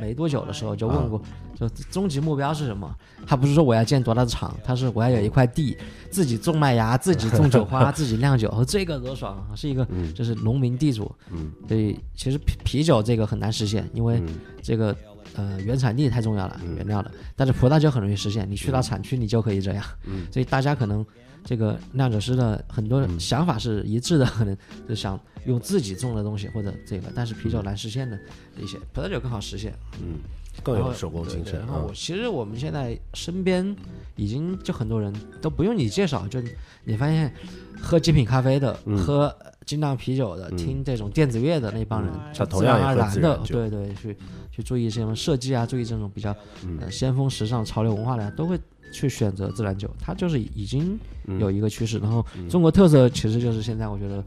[0.00, 1.20] 没多久的时候，就问过，
[1.54, 2.94] 就终极目标是什么？
[3.26, 5.76] 他不是说我要建多大的厂，他是我要有一块地，
[6.10, 9.56] 自己种麦芽，自己种酒花， 自己酿酒，哦这个多爽啊！
[9.56, 11.10] 是一个嗯就是农民地主。
[11.30, 14.28] 嗯所以其实啤啤酒这个很难实现，因为嗯
[14.62, 14.94] 这个
[15.36, 17.10] 呃原产地太重要了，嗯原料的。
[17.34, 19.84] 但是葡萄酒很容易实现，你去到产区你就可以这样。
[20.04, 21.04] 嗯所以大家可能
[21.44, 23.20] 这个酿酒师的很多嗯。
[23.20, 24.56] 想法是一致的，可能
[24.88, 28.18] 就想用自己种的东西或者这个，但是啤酒难实现的
[28.58, 29.74] 一些，葡萄酒更好实现。
[30.00, 30.18] 嗯，
[30.62, 31.92] 更有手工精神然后我啊。
[31.94, 33.74] 其实我们现在身边
[34.16, 36.40] 已经就很多人都不用你介绍，就
[36.84, 37.32] 你发现
[37.80, 38.96] 喝精品咖啡的、嗯。
[38.96, 39.34] 喝
[39.66, 40.56] 精酿啤酒的、嗯。
[40.56, 44.16] 听这种电子乐的那帮人，自然而然的对对去
[44.50, 46.34] 去注意什么设计啊，注意这种比较
[46.64, 46.78] 嗯。
[46.80, 48.58] 呃先锋、时尚、潮流文化的，都会
[48.94, 49.90] 去选择自然酒。
[49.98, 50.96] 它就是已经
[51.40, 51.98] 有一个趋势。
[51.98, 54.24] 然后中国特色其实就是现在我觉得，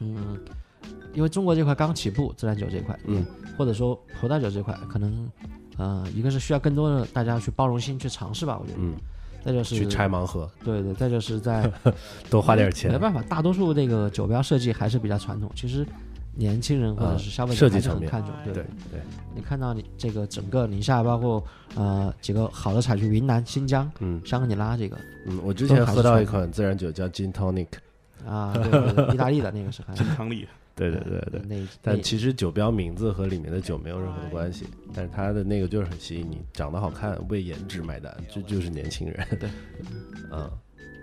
[0.00, 0.38] 嗯，
[1.12, 3.24] 因为中国这块刚起步，自然酒这块，嗯，
[3.58, 5.30] 或者说葡萄酒这块，可能
[5.76, 8.78] 呃，一个是需要更多的大家去包容心去尝试吧，我觉得。
[8.80, 8.94] 嗯，
[9.44, 11.70] 再就是去拆盲盒，对对，再就是在
[12.28, 12.98] 多花点钱没。
[12.98, 15.50] 办法，大多数这个酒标设计还是比较传统。
[15.54, 15.86] 其实
[16.36, 18.10] 年轻人或者是消费者还是设计层面。
[18.10, 18.34] 很看重。
[18.44, 18.52] 对。
[18.54, 18.62] 对
[18.92, 19.00] 对，
[19.34, 21.42] 你看到你这个整个宁夏，包括
[21.74, 24.20] 呃几个好的产区，云南、新疆、嗯。
[24.24, 24.96] 香格里拉这个。
[25.26, 27.66] 嗯，我之前喝到一款自然酒叫 Gin Tonic，
[28.24, 31.40] 啊，对对对，意大利的那个是还金汤力， 对对对对。
[31.48, 39.26] 那但其实酒标名字和里面的酒没有任何的关系，但是它的那个就是很吸引你，长得好看，为颜值买单，这就是年轻人。
[39.40, 39.50] 对，
[40.30, 40.50] 嗯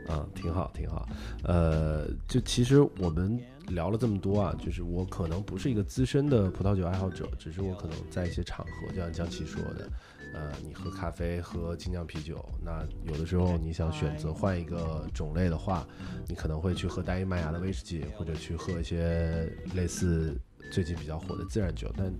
[0.09, 1.07] 嗯，挺好挺好。
[1.43, 9.89] 呃，就其实我们聊了这么多啊，就是我可能不是一个资深的葡萄酒爱好者，只是我可能在一些场合，就像江琪说的，
[10.33, 15.87] 呃，你喝咖啡、喝精酿啤酒，那有的时候你想选择换一个种类的话，
[16.27, 20.37] 你可能会去喝单一麦芽的威士忌，或者去喝一些类似
[20.71, 21.91] 最近比较火的自然酒。
[21.97, 22.13] 但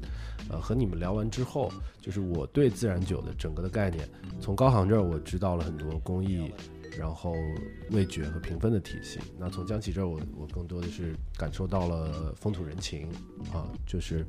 [0.50, 1.72] 呃，和你们聊完之后，
[2.02, 4.08] 就是我对自然酒的整个的概念，
[4.40, 6.52] 从高航这儿我知道了很多工艺。
[6.98, 7.34] 然后
[7.92, 13.10] 味觉和评分的体系，那从江琪这儿我我更多的是感受到了风土人情
[13.52, 14.26] 啊，就是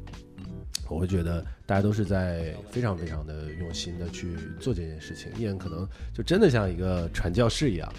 [0.88, 5.30] 我会觉得大家都是在非常非常的用心的去做这件事情。
[5.38, 7.92] 艺人可能就真的像一个传教士一样，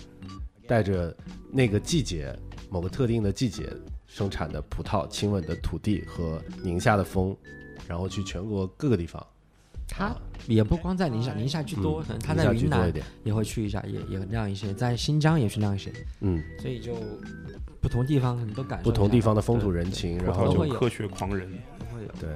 [0.67, 1.15] 带着
[1.51, 2.37] 那个季节
[2.69, 3.69] 某个特定的季节
[4.07, 7.35] 生产的葡萄、亲吻的土地和宁夏的风，
[7.87, 9.25] 然后去全国各个地方。
[9.87, 10.15] 他
[10.47, 12.91] 也不光在宁夏，宁夏居多，可能他在云南
[13.23, 16.95] 也会去一下，也也酿一些，在新疆也去酿一些，嗯，所以就
[17.81, 22.09] 不同地方你都感受不同地方的风土人情，然后科学狂人，都会有。
[22.19, 22.29] 对，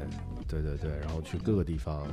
[0.48, 2.08] 对对对，然后去各个地方，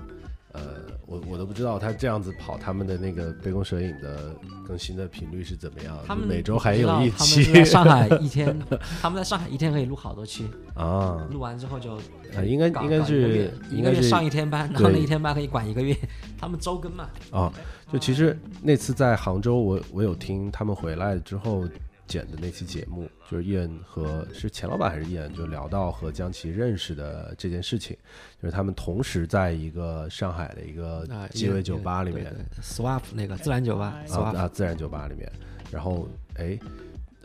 [0.56, 0.62] 呃，
[1.06, 4.34] 我我都不知道他这样子跑他们的那个杯弓蛇影的
[4.66, 8.58] 更新的频率是怎么样，他们每周还有一他们期上海一天，
[9.00, 11.96] 他们在上海一天可以录好多期， 啊，录完之后就
[12.34, 15.94] 啊应该应该是应该是上一天班， 然后那一天班可以管一个月，
[16.38, 17.08] 他们周更嘛。
[17.30, 17.52] 啊，
[17.92, 21.64] 就其实那次在杭州，我我有听他们回来之后
[22.06, 27.96] 剪的那期节目，就是伊恩和是钱老板还是伊恩就聊到和江琪认识的这件事情，
[28.40, 32.32] 就是他们同时在一个上海的一个啊，鸡尾酒吧里面
[32.62, 35.30] ，，swap 那个自然酒吧啊，swap 啊，自然酒吧里面，
[35.70, 36.58] 然后哎，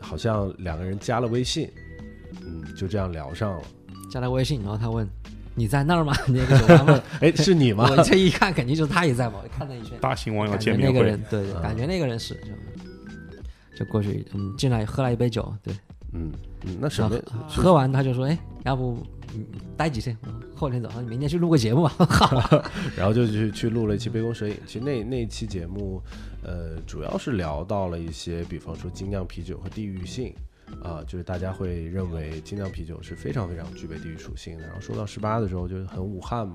[0.00, 1.70] 好像两个人加了微信，
[2.44, 3.62] 嗯，就这样聊上了。
[4.10, 5.08] 加了微信，然后他问
[5.54, 6.12] 你在那儿吗？
[6.28, 7.02] 那个酒吧吗？
[7.20, 7.88] 哎，是你吗？
[7.90, 12.34] 我这一看，肯定就是他也在嘛，我看了一圈，大型网友见面会那个人，对感觉那个人是
[13.76, 15.74] 就就过去，嗯，进来喝了一杯酒，对，
[16.12, 16.32] 嗯
[16.64, 17.16] 嗯，那什么？
[17.48, 18.98] 喝完他就说，哎，要不
[19.34, 19.44] 嗯
[19.76, 21.92] 待几天，嗯后天走，你明天去录个节目吧。
[22.96, 24.54] 然后就去去录了一期《杯弓蛇影》。
[24.66, 26.00] 其实那那一期节目，
[26.42, 30.34] 呃，主要是聊到了一些，比方说精酿啤酒和地域性。
[30.82, 34.64] 啊、就是大家会认为精酿啤酒是非常非常具备地域属性的。
[34.64, 36.54] 然后说到十八的时候，就是很武汉嘛。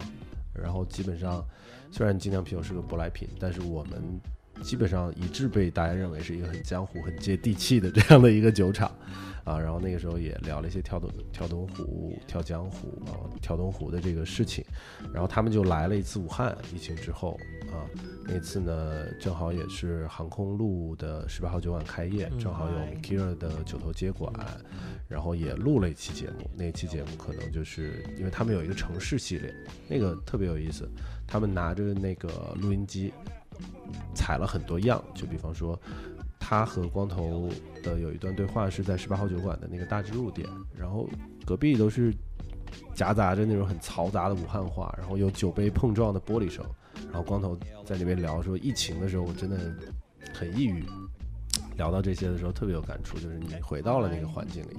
[0.56, 1.46] 然后基本上，
[1.92, 4.20] 虽然精酿啤酒是个舶来品，但是我们
[4.62, 8.92] 基本上一致被大家认为是一个很江湖、很接地气的这样的一个酒厂。
[9.44, 14.62] 啊，然后那个时候也聊了一些跳东跳东湖、跳江湖啊、跳东湖的这个事情。
[15.14, 17.40] 然后他们就来了一次武汉，疫情之后
[17.72, 17.88] 啊，
[18.26, 24.34] 那次呢正好也是航空路的十八号酒馆开业，嗯正好有 Mikira 的酒头接管，
[25.08, 26.52] 然后也录了一期节目。
[26.54, 29.56] 那期节目可能就是因为他们有一个城市系列，
[29.88, 30.86] 那个特别有意思，
[31.26, 33.14] 他们拿着那个录音机
[34.14, 35.80] 采了很多样，就比方说。
[36.40, 37.50] 他和光头
[37.84, 41.06] 的有一段对话是在十八号酒馆的那个大智路店，然后
[41.46, 42.14] 隔壁都是
[42.96, 46.66] 夹杂着那种很嘈杂的武汉话，然后有酒杯碰撞的玻璃声，
[47.08, 49.58] 然后光头在那边聊说，疫情的时候我真的
[50.34, 50.86] 很抑郁，
[51.76, 54.78] 聊到这些的时候特别有感触，就是你回到了那个环境里，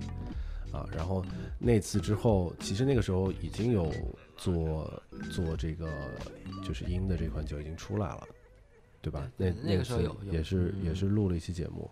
[0.72, 0.86] 啊。
[0.96, 1.22] 然后
[1.58, 3.92] 那次之后，其实那个时候已经有
[4.38, 5.86] 做做这个
[6.64, 8.22] 就是音的这款酒已经出来了，
[9.01, 9.30] 对吧？
[9.36, 11.90] 那那个时候有有也是嗯也是录了一期节目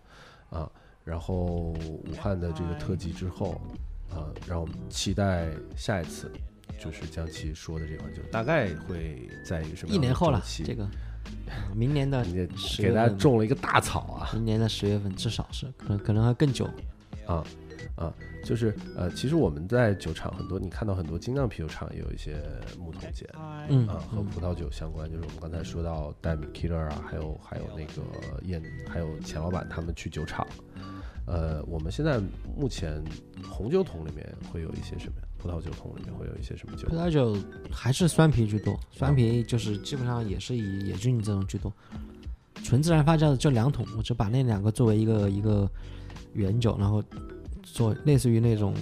[0.49, 0.69] 啊。
[1.03, 3.61] 然后武汉的这个特辑之后
[4.09, 6.31] 啊，让我们期待下一次。
[6.79, 10.91] 就是江奇说的这款酒，大概会在一个什么一年后了这个啊
[11.73, 16.69] 明年的你也10给大家种了一个大草啊明年的十月份至少是可能可能还更久。
[17.27, 17.43] 啊
[17.95, 18.13] 啊！
[18.43, 22.37] 就是呃，其实我们在酒厂很多，你看到很多精酿啤酒厂也有一些
[22.79, 23.13] 木桶碱
[23.69, 25.09] 嗯啊，和葡萄酒相关。
[25.11, 30.47] 就是我们刚才说到戴米 Killer 啊，还有还有那个燕，还有钱老板他们去酒厂。
[31.25, 32.21] 呃，我们现在
[32.55, 33.03] 目前
[33.43, 35.27] 红酒桶里面会有一些什么呀？
[35.37, 36.95] 葡萄酒桶里面会有一些什么酒葡？
[36.95, 37.37] 萄酒
[37.69, 41.71] 还是酸啤居多，酸啤就是基本上也是以野菌这种居多。
[42.63, 45.69] 纯自然发酵的就两桶，我就把那两个作为一个一个
[46.37, 47.03] 原酒，然后
[47.61, 48.73] 做类似于那种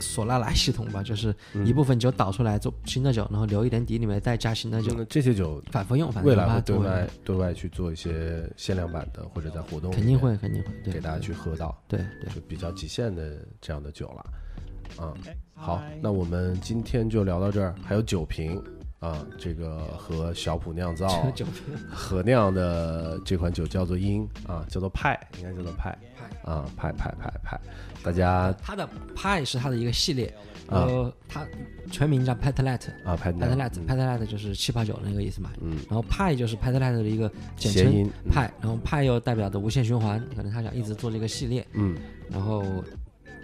[0.00, 1.34] 索拉莱系统吧，就是
[1.64, 11.76] 一部分酒倒出来做新的酒，然后留一点底，里面再加新的酒，那这些酒反复用，反正未来会对外对外去做一些限量版的，或者在活动肯定会肯定会对给大家去喝到。
[11.88, 12.32] 对对。
[12.34, 15.04] 就比较极限的这样的酒了。
[15.04, 15.12] 啊，
[15.54, 18.62] 好，那我们今天就聊到这儿，还有酒瓶
[19.06, 25.96] 啊，这个和小普酿造这个酒瓶合酿的这款酒叫做鹰啊，叫做派，应该叫做派
[26.44, 27.60] 啊，派派派派，
[28.02, 30.26] 大家它的派是它的一个系列，
[30.68, 31.46] 啊呃，它
[31.90, 32.90] 全名叫 Petlet。
[33.04, 35.76] 啊 p e t l 酿 e t p e t l e t 就是气泡酒那个意思嘛，嗯。
[35.88, 41.96] 然后派就是 p e t l e t 的一个简称派，然后派又代表着无限循环，可能他想一直做这个系列，嗯。
[42.28, 42.64] 然后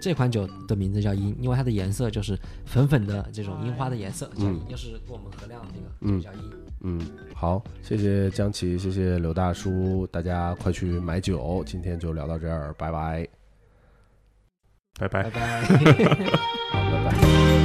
[0.03, 2.37] 这款酒的名字叫樱，因为它的颜色就是
[2.67, 6.51] 粉粉的这种樱花的颜色，叫樱，又是跟我们合量的这个，嗯就叫樱。
[6.81, 7.01] 嗯，
[7.33, 13.29] 好，谢谢江奇，谢谢刘大叔，大家快去买酒，今天就聊到这儿，拜拜，
[14.99, 15.31] 拜拜拜。
[15.31, 15.63] 拜。
[16.73, 17.53] 好，拜拜。